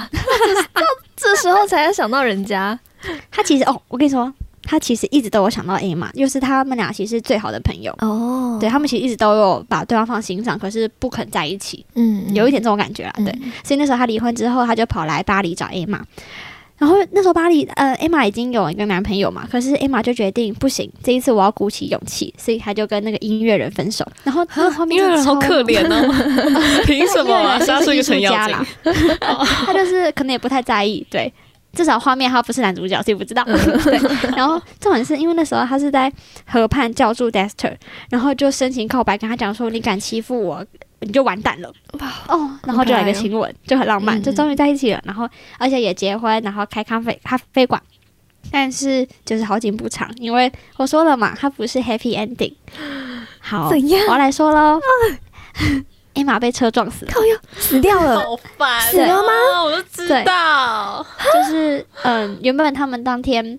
[1.18, 2.80] 这时候才要想到人家，
[3.32, 4.32] 他其实哦，我跟你说，
[4.64, 7.94] 他其实一直都有想到 Emma，就是他们俩其实是最好的朋友。
[8.00, 13.14] 哦对他们其实一直都有把对方放心上，可是不肯在一起，嗯有一点这种感觉啦。
[13.18, 16.00] 嗯对，所以那时候他离婚之后，他就跑来巴黎找 Emma。
[16.76, 24.06] 然后那时候巴黎，呃，Emma 已经有一个男朋友嘛，可是 Emma 就决定不行，这一次我要鼓起勇气，所以他就跟那个音乐人分手。
[24.24, 27.54] 然后那后面因为人好可怜哦， 凭什么啊？
[27.56, 29.16] 因为杀出一个程咬艺术家金啦，
[29.66, 31.32] 他就是可能也不太在意，对，
[31.74, 33.44] 至少画面他不是男主角，所以不知道。
[33.46, 36.12] 对，然后重点是因为那时候他是在
[36.48, 37.76] 河畔叫住 Dexter，
[38.10, 40.66] 然后就深情告白，跟他讲说：“你敢欺负我，
[41.00, 41.74] 你就完蛋了。”
[42.30, 45.02] 哦，然后就来个亲吻，就很浪漫，嗯就终于在一起了。
[45.04, 47.82] 然后而且也结婚，然后开咖啡咖啡馆。
[48.52, 52.54] 但是就是好景不长，因为我说了嘛，它不是 happy ending。
[53.40, 54.80] 好，怎样我要来说喽。
[56.14, 59.64] Emma 被车撞死了，靠呀，死掉了，好烦死了吗？
[59.64, 61.06] 我就知道。
[61.34, 63.58] 就是嗯，原本他们当天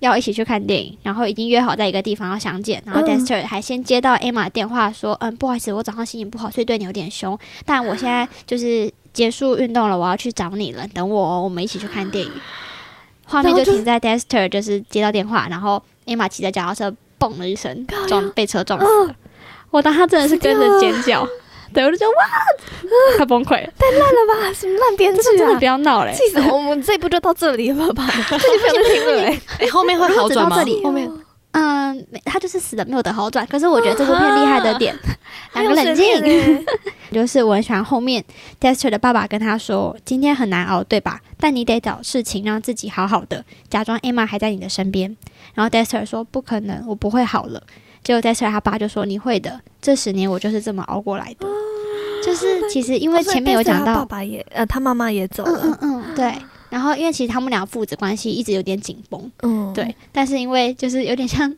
[0.00, 12.30] 要一起去看电影，然后已经约好在一个地方要相见，然后嗯 Dexter 还先接到 Emma 的电话说，嗯，不好意思，我早上心情不好，所以对你有点凶，但我现在就是结束运动了，我要去找你了，等我哦，我们一起去看电影。
[13.24, 19.14] 画面就就停在 Dexter 就是接到电话，然后 Emma 骑着脚踏车嘣了一声撞被车撞死了。
[19.70, 21.26] 我当他真的是跟着尖叫，
[21.72, 22.24] 对我就觉得哇，
[23.18, 24.52] 他崩溃了，烂了吧？
[24.54, 25.64] 什么烂编剧啊真的不！
[25.64, 26.12] 要闹嘞！
[26.12, 26.56] 气死我！
[26.56, 28.06] 我们这一部就到这里了吧？
[28.30, 29.40] 这就不想听了欸。
[29.60, 30.56] 哎，后面会好转吗？
[30.56, 31.10] 到这里后面
[31.52, 33.46] 嗯，没他就是死的没有的好转。
[33.46, 34.94] 可是我觉得这部片厉害的点，
[35.54, 36.64] 两个冷静，欸
[37.10, 38.22] 就是我很喜欢后面
[38.60, 41.20] Dexter 的爸爸跟他说：“今天很难熬，对吧？
[41.38, 45.16] 但你得找事情让自己好好的，假装 Emma 还在你的身边。”
[45.54, 47.62] 然后 Dexter 说：“不可能，我不会好了。”
[48.06, 51.48] 结果 Dexter 他爸就说：“你会的，这十年我就是这么熬过来的。”
[52.24, 56.32] 就是其实因为前面有讲哦所以 Dexter 他爸，爸也呃，他妈妈也走嗯了嗯，嗯，对。
[56.70, 61.50] 然后因为其实他们俩父子关系一直有点紧绷，嗯，对，但是因为就是有点像《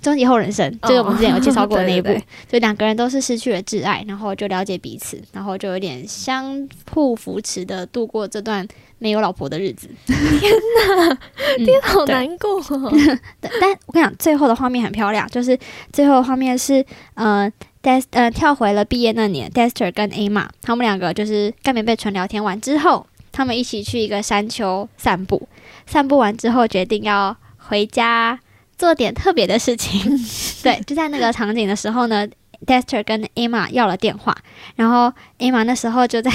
[0.00, 2.08] 终极后人生》，就是我们之前有介绍过的那一部，
[2.48, 8.66] 就两个人都是失去了挚爱，然后就了解彼此，然后就有点相互扶持的度过这段
[8.98, 9.88] 没有老婆的日子。
[10.06, 10.52] 天
[10.98, 11.18] 哪，
[11.64, 12.92] 天好难过哦。
[13.40, 15.58] 但但我跟你讲，最后的画面很漂亮，就是
[15.92, 17.50] 最后的画面是呃。
[17.82, 25.48] Des 呃，跳回了毕业那年，Dester 跟 Emma 他们两个就是干棉被纯聊天完之后，他们一起去一个山丘散步。
[25.86, 28.40] 散步完之后，决定要回家
[28.78, 30.00] 做点特别的事情。
[30.62, 32.26] 对，就在那个场景的时候呢
[32.66, 34.36] ，Dexter 跟 Emma 要了电话，
[34.74, 36.30] 然后 Emma 那时候就在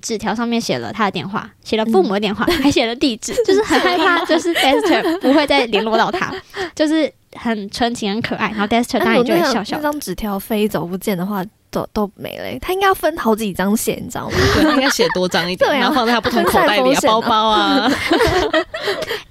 [0.00, 6.32] 纸条上面写了他的电话，写了父母的电话，还写了地址， 就是很害怕，就是 Dexter 不会再联络到他，
[6.74, 8.50] 就是很纯情、很可爱。
[8.50, 9.90] 然后 Dexter 当然就会笑笑那。
[9.90, 12.56] 张纸条飞走不见的话，都都没了欸。
[12.60, 14.36] 他应该要分好几张写，你知道吗？
[14.54, 17.90] 对，他应该写多张一点，啊然后放在他不同口袋里啊，包包啊。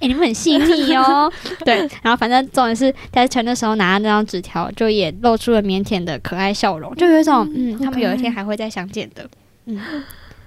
[0.06, 1.32] 你们很细腻哦。
[1.64, 9.26] 对，然后反正重点是 Dexter 那时候拿那张纸条，就也露出了腼腆的可爱笑容，就有一种嗯，他们有一天还会再相见的。
[9.66, 9.80] 嗯，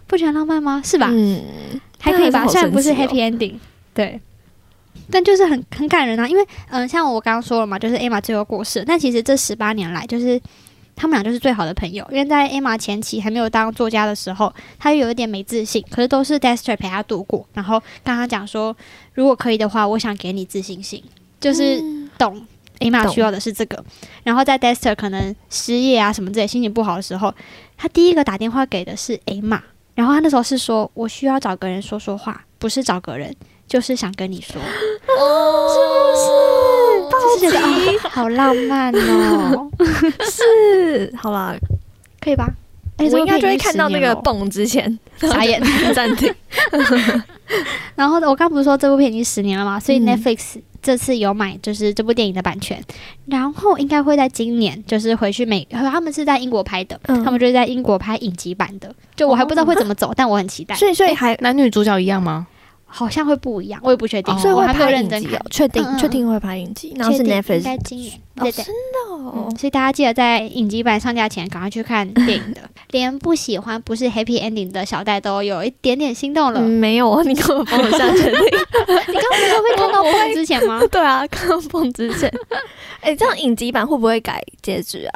[0.05, 0.81] 不觉得浪漫吗？
[0.84, 1.08] 是吧？
[1.10, 1.41] 嗯，
[1.99, 3.55] 还可以吧，虽然不是 happy ending，
[3.93, 4.19] 对。
[5.12, 10.39] 但就是很很感人啊，因为嗯、呃像我刚刚说了嘛，就是 Emma 最后过世，但其实这十八年来，就是
[10.95, 12.05] 他们俩就是最好的朋友。
[12.10, 17.45] 因为在 Emma 前期还没有当作家的时候，她有一点没自信，可是都是 Dexter 陪她度过。
[17.53, 18.75] 然后跟她讲说，
[19.13, 21.03] 如果可以的话，我想给你自信心，
[21.39, 21.81] 就是
[22.17, 22.45] 懂
[22.79, 23.84] Emma 需要的是这个。
[24.23, 27.34] 然后在 Dexter 可能失业啊什么之类，心情不好的时候，
[27.77, 29.60] 他第一个打电话给的是 Emma。
[29.95, 33.34] 然后他那时候是说，我需要找个人说说话，不是找个人，
[33.65, 34.62] 就是想跟你说，
[35.17, 36.85] 哦，
[37.21, 39.69] 就是觉得哦， 好浪漫哦，
[40.32, 41.13] 是。
[41.17, 41.56] 好啦，
[42.19, 42.47] 可以吧？
[42.97, 45.62] 哎我应该就会看到那个10年了蹦之前 眨眼。
[45.93, 46.34] 暂停。
[47.95, 50.06] 然后我刚不是说这部片已经十年了嘛，所以嗯。
[50.06, 52.80] Netflix 这次有买就是这部电影的版权，
[53.25, 57.23] 然后应该会在今年就是回去美，他们是在英国拍的，嗯。
[57.23, 62.47] 他们就是在英国拍影集版的，就我还不知道会怎么走，但我很期待，所以所以还男女主角一样吗？
[62.97, 68.63] 好像会不一样，我也不确定，哦所以会我还没有拍认真看影集哦，，确定嗯嗯确定会拍影集，然后是 Netflix 该今年，哦对对。
[68.63, 76.60] 真的哦嗯，所以大家记得在影集版上架前赶快去看电影的， 连不喜欢不是 happy ending 的小戴都有一点点心动了。
[76.62, 78.31] 嗯，没有啊，你根本帮我下决定。
[78.31, 80.79] 你刚刚不是说会看到蹦之前吗？
[80.89, 82.31] 对啊，看到蹦之前，
[83.01, 85.13] 哎，这样影集版会不会改结局啊？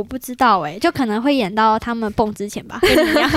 [0.00, 3.30] 嗯，我不知道哎、就可能会演到他们蹦之前吧， 跟你一样。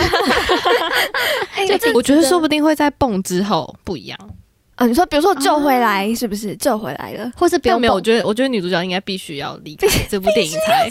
[1.56, 4.18] 哎就我觉得说不定会在蹦之后不一样。
[4.76, 7.32] 啊，你说比如说救回来是不是救回来了？
[7.38, 8.02] 或是不用没有，我。
[8.02, 10.90] 觉得我觉得女主角应该必须要离开 这部电影才，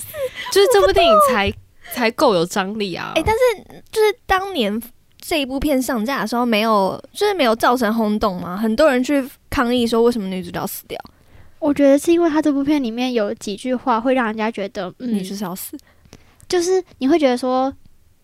[0.52, 1.52] 就是这部电影才
[1.92, 3.12] 才够有张力啊。
[3.16, 4.80] 哎，但是就是当年
[5.20, 8.56] 这一部片上架的时候，没有就是没有造成轰动吗？
[8.56, 10.98] 很多人去抗议说为什么女主角死掉，
[11.62, 15.78] 我觉得是因为他这部片里面有几句话会让人家觉得，嗯女，就是要死。
[16.48, 17.72] 就是你会觉得说，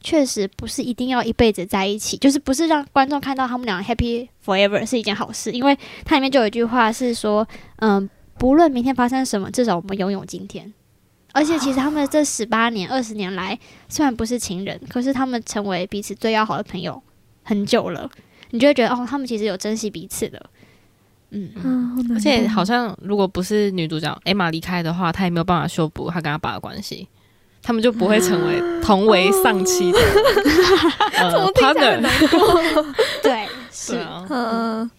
[0.00, 7.46] 确实不是一定要一辈子在一起，就是不是让观众看到他们俩 happy forever 是一件好事，因为它里面就有一句话是说，
[7.76, 10.74] 嗯，不论明天发生什么，至少我们拥有今天。
[11.32, 13.56] 而且其实他们这十八年、二十年来，
[13.88, 17.00] 虽然不是情人，可是他们成为彼此最要好的朋友
[17.44, 18.10] 很久了。
[18.50, 20.44] 你就会觉得哦，他们其实有珍惜彼此的。
[21.30, 27.06] 嗯，嗯，而且好像如果不是女主角 Emma 离开的话，她也没有办法修补她跟她爸的关系，
[27.62, 29.98] 他们就不会成为同为丧妻的
[31.18, 32.00] 呃 partner。
[33.22, 34.90] 对，是、对啊，嗯，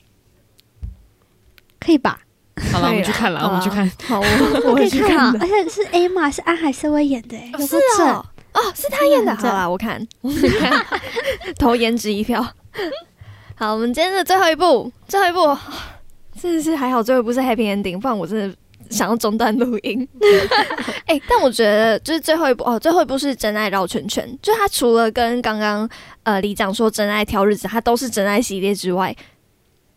[1.79, 2.19] 可以吧？
[2.71, 3.89] 好了，我们去看了，好我们去看。
[4.05, 5.39] 好，我我可会以看啊去看的。
[5.39, 8.07] 而且是 Emma 是安海瑟薇演的、欸，有个是正。
[8.07, 9.33] 哦，哦，是他演的。
[9.35, 10.85] 好啦，我看，我看，
[11.57, 12.45] 投颜值一票。
[13.55, 15.57] 好，我们今天的最后一步，最后一部，
[16.39, 18.55] 啊真的是还好，最后一部是 Happy Ending，不然我真的
[18.89, 20.07] 想要中断录音。
[21.05, 25.89] 哎、但我觉得就是最后一部哦，最后一部是真爱绕圈圈，就他除了跟刚刚
[26.23, 29.15] 呃李长说真爱挑日子，他都是真爱系列之外，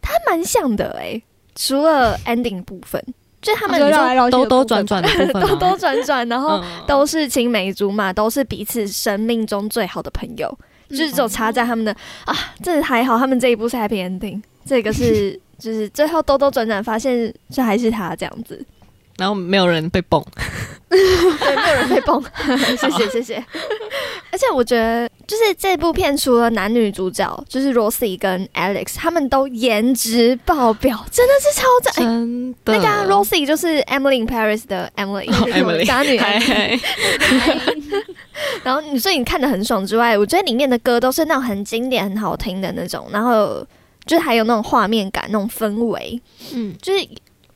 [0.00, 1.22] 它蛮像的哎、
[1.54, 3.02] 除了 ending 部分，
[3.40, 5.76] 就他们绕来绕去兜兜转转的部分兜兜？
[5.78, 11.92] 转转，然后嗯都是青梅竹马，都是彼此生命中最好的朋友，就是只有差在他们的
[12.24, 18.60] 啊，这还好，他们这一部是 happy ending，这个是就是最后兜兜转转发现这还是他这样子，
[19.16, 20.20] 然后没有人被蹦，
[20.90, 22.20] 对，没有人被蹦，
[22.76, 23.44] 谢谢谢谢。
[24.32, 31.92] 而且我觉得，就是这部片除了男女主角，就是 Rosie 跟 Alex，他们都颜值爆表，真的是超赞。
[31.92, 32.72] 哎真的。
[32.72, 36.18] 那个、啊、Rosie 就是 Emily in Paris 的 Emily，、渣女
[38.64, 43.64] 然后你所以你看的很爽之外，我觉得里面的歌都是那种很经典、很好听的那种，然后
[44.06, 46.20] 就是还有那种画面感、那种氛围，
[46.54, 47.08] 嗯，就是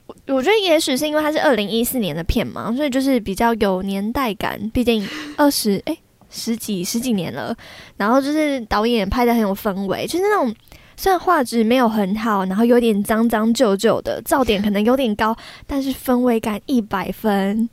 [0.06, 5.96] 我我觉得也许是因为它是二零一四年的片嘛，所以就是比较有年代感，毕竟二十哎
[6.30, 7.56] 十几十几年了，
[7.96, 10.54] 然后就是导演拍的很有氛围，就是那种。
[10.98, 15.36] 虽然画质没有很好，然后有点脏脏旧旧的，噪点可能有点高，
[15.66, 17.68] 但是氛围感一百分。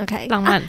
[0.00, 0.62] OK，啊浪漫，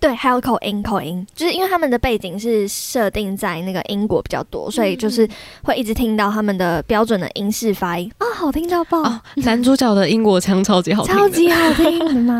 [0.00, 5.28] 对，还有口音，口音，就是因为他们的背景是设定在那个英国比较多，所以就是
[5.64, 8.10] 会一直听到他们的标准的英式发音。
[8.18, 12.38] 啊，好听到爆，哦，男主角的英国腔超级好听，超级好听 吗？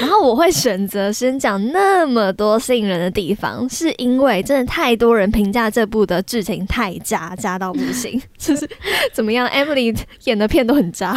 [0.00, 8.68] 然后我会选择先讲那么多吸引人的地方，是因为真的太多人评价这部的剧情太渣，渣到不行， 就是
[9.12, 11.14] 怎么样？Emily 演的片都很渣，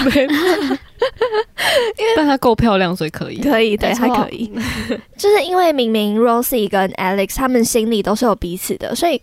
[2.15, 3.39] 但她够漂亮，所以可以。
[3.41, 4.51] 可以，对，没错还可以。
[5.17, 9.21] 就是因为明明 Rosie 跟 Alex 他们心里都是有彼此的，所以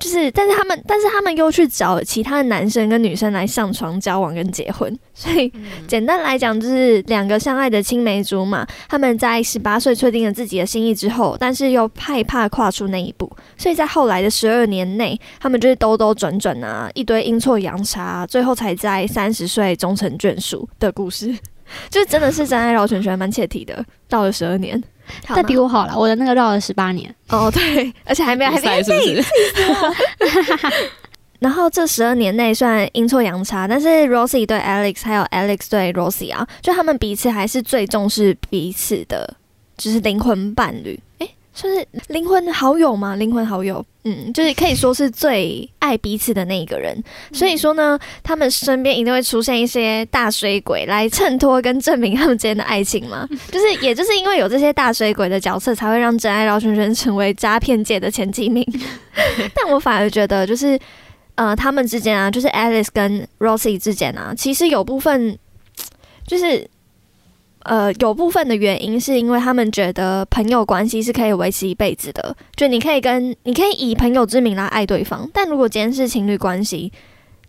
[0.00, 5.52] 就是，但是他们，但是他们又去找其他的男生跟女生来上床交往跟结婚，所以
[5.86, 21.36] 简单来讲，就是两个相爱的青梅竹马，他们在十八岁确定了自己的心意之后，但是又害怕跨出那一步，所以在后来的十二年内，他们就是兜兜转转啊，一堆阴错阳差，最后才在三十岁终成眷属的故事。
[21.88, 27.14] 就是真的是真爱绕圈圈，蛮切题的，绕了十二年，好但比我好了，我的那个绕了十八年。
[27.28, 29.24] 哦对，而且还没有还比没赛是不是？
[31.40, 39.36] 然后这十二年内虽然阴错阳差，但是 Rosie 对 Alex 还有 Alex 对 Rosie 啊，就他们彼此还是最重视彼此的，
[39.78, 41.00] 就是灵魂伴侣。
[41.20, 43.16] 诶，算是灵魂好友嘛？
[43.16, 46.96] 灵魂好友，嗯，就是可以说是最爱彼此的那一个人。
[47.32, 53.28] 所以说呢，他们身边一定会出现一些大水鬼来衬托跟证明他们之间的爱情嘛。
[53.52, 58.66] 就是也就是因为有这些大水鬼的角色，才会让真爱绕圈圈成为诈骗界的前几名。
[59.54, 60.78] 但我反而觉得就是。
[61.36, 65.38] 呃，他们之间啊，就是 Alice 跟 Rosie 之间啊，其实有部分
[66.26, 66.68] 就是
[67.64, 76.90] 呃，有部分的原因是因为他们觉得朋友关系是可以维持一辈子的，就你可以跟你可以以朋友之名来爱对方，但如果今天是情侣关系，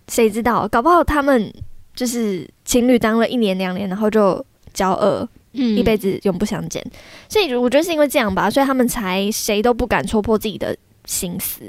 [0.09, 1.53] 谁知道，搞不好他们
[1.95, 6.86] 就是情侣当了一年两年，然后就交恶，嗯一辈子永不相见。
[7.30, 11.64] 所以我觉得是因为这样吧，所以他们才谁都不敢戳破自己的心思。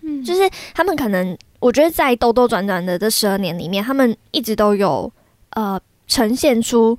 [0.00, 5.10] 嗯就是他们可能，我觉得在兜兜转转的这十二年里面，他们一直都有
[5.50, 6.96] 呃呈现出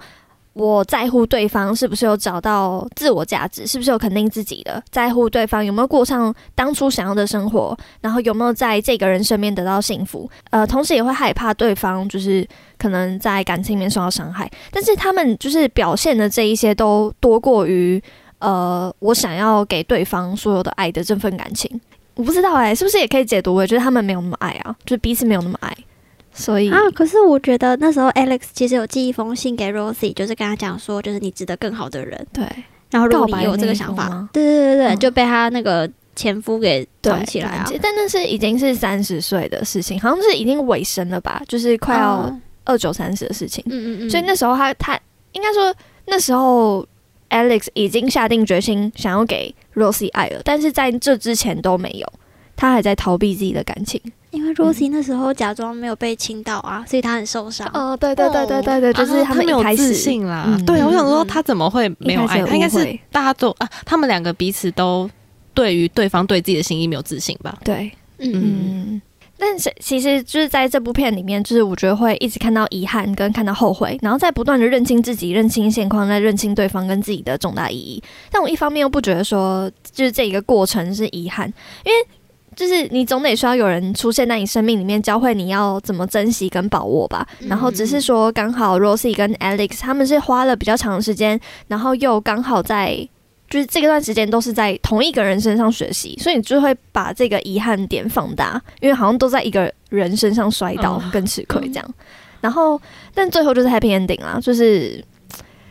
[0.55, 12.47] 我在乎对方是不是有找到自我价值，是不是有肯定自己的，在乎对方有没有过上当初想要的生活，然后有没有在这个人身边得到幸福，呃，同时也会害怕对方就是
[12.77, 18.01] 可能在感情里面受到伤害，但是他们就是表现的这一些都多过于。
[18.39, 21.81] 呃，我想要给对方所有的爱的这份感情，
[22.15, 25.75] 我不知道哎、是不是也可以解读为，就是他们没有那么爱啊，就是彼此没有那么爱，
[26.35, 32.27] 所以啊，可是我觉得那时候 Alex 其实有寄一封信给 Rosie，就是跟他讲说，就是你值得更好的人。
[32.31, 32.45] 对。
[32.91, 34.99] 然后如果告你有这个想法吗，对对对对，嗯。
[34.99, 37.49] 就被他那个前夫给对藏起来。
[37.49, 37.65] 啊。
[37.81, 42.41] 但那是已经是三十岁的事情，好像是已经尾声了吧，就是快要哦。
[42.67, 44.99] 二九三十的事情，嗯嗯嗯，所以那时候他他
[45.33, 45.71] 应该说
[46.07, 46.83] 那时候
[47.29, 52.13] Alex 已经下定决心想要给 Rosie 爱了，但是在这之前都没有，
[52.55, 54.01] 他还在逃避自己的感情。
[54.35, 57.69] 因为 Rosie 那时候假装没有被亲到啊，所以他很受伤。
[57.73, 60.45] 哦，对对对对对对，就是啊他没有自信啦。
[60.47, 62.41] 嗯对，我想说嗯他怎么会没有爱？
[62.43, 65.09] 他应该是大家都啊，他们两个彼此都
[65.53, 67.57] 对于对方对自己的心意没有自信吧？
[67.63, 69.01] 对，嗯，
[69.37, 78.01] 但是其实就是在这部片里面，就是我觉得会一直看到遗憾跟看到后悔，然后在不断的认清自己、认清现况、再认清对方跟自己的重大意义。
[78.31, 81.47] 但我一方面又不觉得说，就是这一个过程是遗憾，
[81.83, 82.07] 因为
[82.55, 87.27] 就是你总得需要有人出现在你生命里面，教会你要怎么珍惜跟把握吧。
[87.41, 93.07] 然后只是说刚好 Rosie 跟 Alex 他们是花了比较长的时间，然后又刚好在。
[93.47, 101.93] 就是这段时间都是在同一个人身上学习，所以你就会把这个遗憾点放大，因为好像都在一个人身上摔倒跟吃亏这样。
[102.41, 102.81] 然后，
[103.13, 105.01] 但最后就是 happy ending 啦，就是，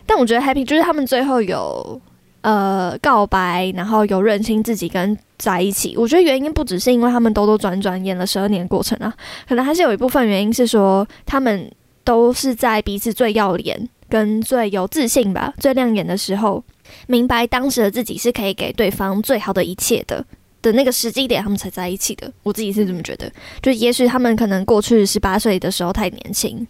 [0.07, 2.01] 但我觉得 happy 就是他们最后有
[2.45, 5.97] 呃告白，然后有认清自己跟在一起。
[5.97, 9.13] 我觉得原因不只是因为他们兜兜转转演了十二年过程啊，
[9.49, 11.71] 可能还是有一部分原因是说他们
[12.05, 16.63] 都是在彼此最要脸跟最有自信吧、最亮眼的时候。
[17.07, 20.23] 明白当时的自己是可以给对方最好的一切的
[20.61, 22.31] 的那个时机点，他们才在一起的。
[22.43, 23.33] 我自己是这么觉得，
[23.63, 26.65] 就也许他们可能过去十八岁的时候太年轻，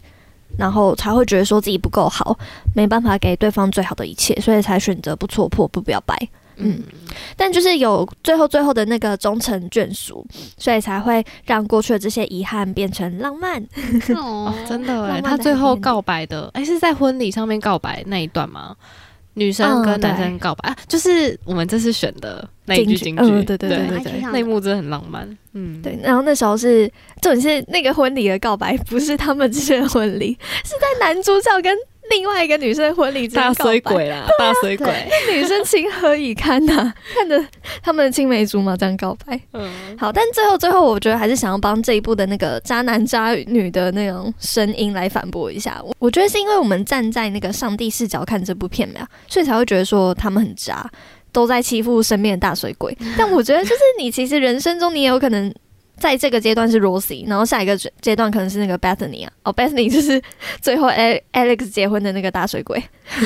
[0.57, 2.37] 然后才会觉得说自己不够好，
[2.75, 6.15] 没办法给对方最好的一切，所以才选择不戳破、不表白。
[6.57, 6.81] 嗯，
[7.35, 10.25] 但就是有最后最后的那个终成眷属，
[10.57, 13.61] 所以才会让过去的这些遗憾变成浪漫。
[14.15, 18.73] 哦， 真的哎，他最后告白的，哎，是在婚礼上面告白那一段吗？
[19.35, 25.97] 女生跟男生告白啊，就是我们这次选的那一句京剧，对对对对对，那一幕真的很浪漫，嗯，对。
[26.01, 31.77] 然后那时候是，重点是那个婚礼的告白，不是他们之间的婚礼，是在男主角跟。
[32.09, 34.87] 另外一个女生婚礼，大水鬼啦，大水鬼，
[35.31, 36.93] 女生情何以堪呐？
[37.13, 37.43] 看着
[37.81, 45.81] 他们的青梅竹马这样告白，嗯，好，但最后最后，我觉得还是想要帮这一部的那个渣男渣女的那种声音来反驳一下。
[45.99, 50.89] 我觉得是因为我们站在那个上帝视角看这部片嘛，所以才会觉得说他们很渣，
[51.31, 52.95] 都在欺负身边的大水鬼。
[53.17, 55.53] 但我觉得就是你其实人生中你也有可能。
[55.97, 60.21] 在这个阶段是 Rosie，然后下一个阶段可能是那个 Bethany 啊，哦，Bethany 就是
[60.61, 60.89] 最后
[61.33, 62.83] Alex 结婚的那个大水鬼，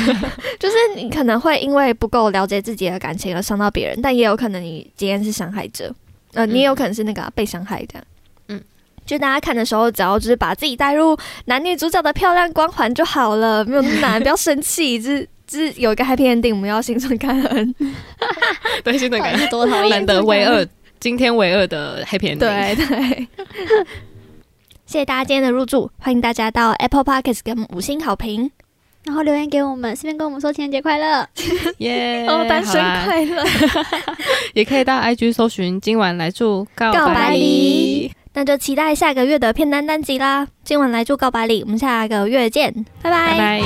[0.59, 5.93] 就是你可能会因为不够了解自己的感情而伤到别人，但也有可能你今天是伤害者，
[6.33, 8.03] 呃，你也有可能是那个被伤害的，
[8.49, 8.61] 嗯，
[9.05, 17.75] 就大家看的时候，只要就是把自己带入男女主角的漂亮光环就好了，没有那么难，不要生气，就是就是有一个 happy ending，我们要心存感恩，
[18.83, 20.67] 对，心存感恩，多讨厌难得为二。
[20.99, 23.27] 今天为二的黑片，对对，
[24.85, 28.51] 谢谢大家今天的入住，欢迎大家到 Apple Podcast 给五星好评，
[29.05, 31.25] 然后留言给我们，顺便跟我们说情人节快乐，
[31.79, 32.73] 耶， 哦，单身
[33.05, 33.43] 快乐，
[34.53, 43.09] 也可以到 I G 搜寻今晚来住告白礼，那就期待下个月的片单单集啦，今晚来祝告白礼，我们下个月见，拜。
[43.09, 43.61] 拜，拜。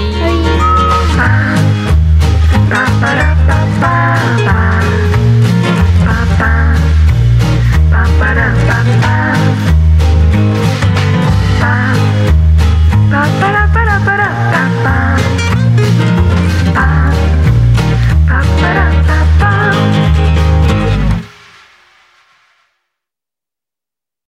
[4.45, 4.92] 拜。